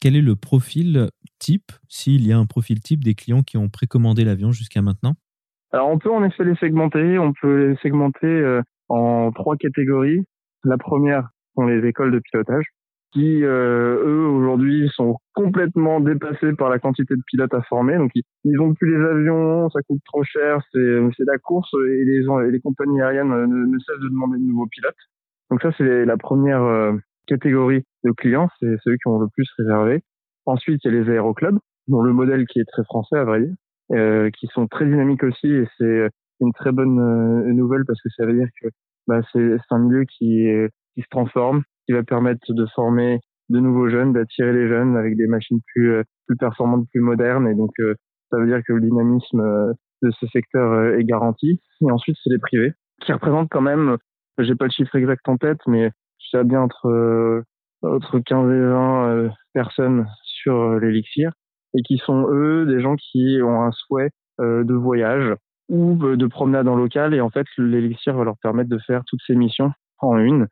[0.00, 1.08] quel est le profil
[1.38, 5.14] type, s'il y a un profil type des clients qui ont précommandé l'avion jusqu'à maintenant?
[5.72, 8.60] Alors on peut en effet les segmenter, on peut les segmenter euh,
[8.90, 10.20] en trois catégories.
[10.62, 12.66] La première sont les écoles de pilotage
[13.14, 17.96] qui, euh, eux, aujourd'hui, sont complètement dépassés par la quantité de pilotes à former.
[17.96, 22.22] Donc, ils ont plus les avions, ça coûte trop cher, c'est la course et les,
[22.50, 24.96] les compagnies aériennes ne, ne, cessent de demander de nouveaux pilotes.
[25.50, 26.92] Donc ça, c'est la première euh,
[27.28, 30.02] catégorie de clients, c'est ceux qui ont le plus réservé.
[30.46, 33.42] Ensuite, il y a les aéroclubs, dont le modèle qui est très français, à vrai
[33.42, 33.54] dire,
[33.92, 36.08] euh, qui sont très dynamiques aussi et c'est
[36.40, 38.68] une très bonne euh, nouvelle parce que ça veut dire que
[39.06, 40.48] bah, c'est un milieu qui,
[40.94, 43.20] qui se transforme, qui va permettre de former
[43.50, 47.46] de nouveaux jeunes, d'attirer les jeunes avec des machines plus euh, plus performantes, plus modernes.
[47.48, 47.94] Et donc, euh,
[48.30, 49.72] ça veut dire que le dynamisme euh,
[50.02, 51.60] de ce secteur est garanti.
[51.82, 53.98] Et ensuite, c'est les privés qui représentent quand même,
[54.38, 57.44] j'ai pas le chiffre exact en tête, mais je sais bien entre
[57.82, 61.32] entre 15 et 20 personnes sur l'élixir
[61.74, 64.08] et qui sont eux des gens qui ont un souhait
[64.38, 65.34] de voyage
[65.68, 69.20] ou de promenade en local et en fait l'élixir va leur permettre de faire toutes
[69.26, 70.48] ces missions en une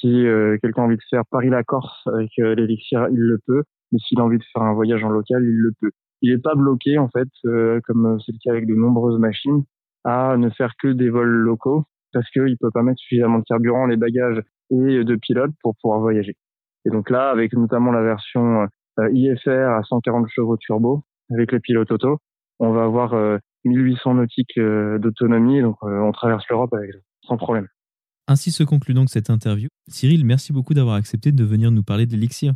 [0.00, 3.62] si euh, quelqu'un a envie de faire Paris-la-Corse avec euh, l'élixir, il le peut.
[3.92, 5.90] Mais s'il a envie de faire un voyage en local, il le peut.
[6.22, 9.64] Il n'est pas bloqué, en fait, euh, comme c'est le cas avec de nombreuses machines,
[10.04, 13.86] à ne faire que des vols locaux parce qu'il peut pas mettre suffisamment de carburant,
[13.86, 16.36] les bagages et de pilotes pour pouvoir voyager.
[16.84, 18.66] Et donc là, avec notamment la version
[18.98, 22.18] IFR à 140 chevaux turbo, avec les pilotes auto,
[22.58, 23.14] on va avoir
[23.64, 26.90] 1800 nautiques d'autonomie, donc on traverse l'Europe avec
[27.22, 27.68] sans problème.
[28.30, 29.68] Ainsi se conclut donc cette interview.
[29.88, 32.52] Cyril, merci beaucoup d'avoir accepté de venir nous parler de l'élixir.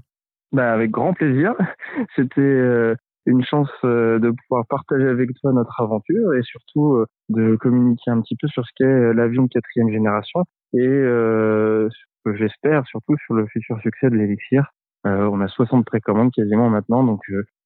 [0.52, 1.52] Bah, avec grand plaisir.
[2.14, 2.94] C'était euh,
[3.26, 8.12] une chance euh, de pouvoir partager avec toi notre aventure et surtout euh, de communiquer
[8.12, 10.44] un petit peu sur ce qu'est l'avion de quatrième génération
[10.74, 14.70] et j'espère surtout sur le futur succès de l'élixir.
[15.04, 17.20] on a 60 précommandes quasiment maintenant, donc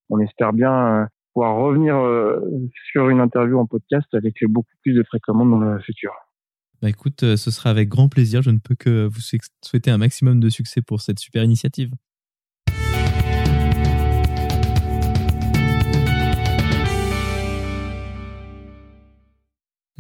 [0.09, 1.97] on espère bien pouvoir revenir
[2.91, 6.13] sur une interview en podcast avec beaucoup plus de précommandes dans le futur.
[6.81, 8.41] Bah écoute, euh, ce sera avec grand plaisir.
[8.41, 9.21] Je ne peux que vous
[9.65, 11.91] souhaiter un maximum de succès pour cette super initiative.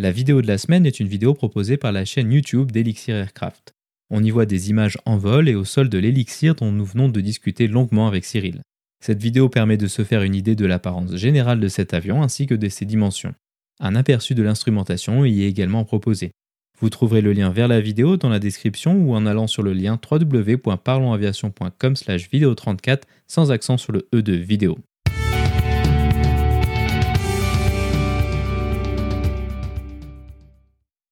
[0.01, 3.74] La vidéo de la semaine est une vidéo proposée par la chaîne YouTube d'Elixir Aircraft.
[4.11, 7.09] On y voit des images en vol et au sol de l'Elixir dont nous venons
[7.09, 8.62] de discuter longuement avec Cyril.
[9.01, 12.47] Cette vidéo permet de se faire une idée de l'apparence générale de cet avion ainsi
[12.47, 13.35] que de ses dimensions.
[13.81, 16.31] Un aperçu de l'instrumentation y est également proposé.
[16.81, 19.72] Vous trouverez le lien vers la vidéo dans la description ou en allant sur le
[19.72, 24.79] lien www.parlonsaviation.com slash vidéo 34 sans accent sur le E de vidéo.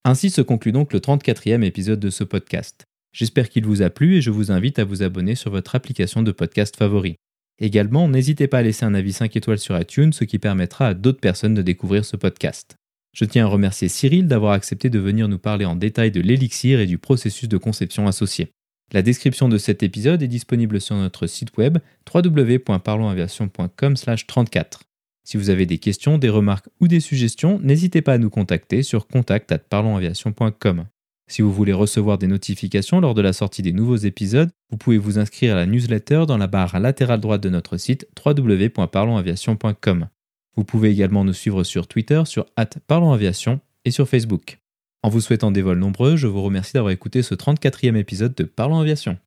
[0.05, 2.85] Ainsi se conclut donc le 34e épisode de ce podcast.
[3.13, 6.23] J'espère qu'il vous a plu et je vous invite à vous abonner sur votre application
[6.23, 7.17] de podcast favori.
[7.59, 10.95] Également, n'hésitez pas à laisser un avis 5 étoiles sur iTunes, ce qui permettra à
[10.95, 12.77] d'autres personnes de découvrir ce podcast.
[13.17, 16.81] Je tiens à remercier Cyril d'avoir accepté de venir nous parler en détail de l'élixir
[16.81, 18.53] et du processus de conception associé.
[18.93, 21.79] La description de cet épisode est disponible sur notre site web
[22.15, 24.81] www.parlonsaviation.com/34.
[25.25, 28.83] Si vous avez des questions, des remarques ou des suggestions, n'hésitez pas à nous contacter
[28.83, 30.85] sur contact@parlonsaviation.com.
[31.27, 34.99] Si vous voulez recevoir des notifications lors de la sortie des nouveaux épisodes, vous pouvez
[34.99, 40.09] vous inscrire à la newsletter dans la barre latérale droite de notre site www.parlonsaviation.com.
[40.57, 42.47] Vous pouvez également nous suivre sur Twitter, sur
[42.87, 44.59] @parlonsaviation et sur Facebook.
[45.03, 48.45] En vous souhaitant des vols nombreux, je vous remercie d'avoir écouté ce 34e épisode de
[48.45, 49.19] Parlons Aviation.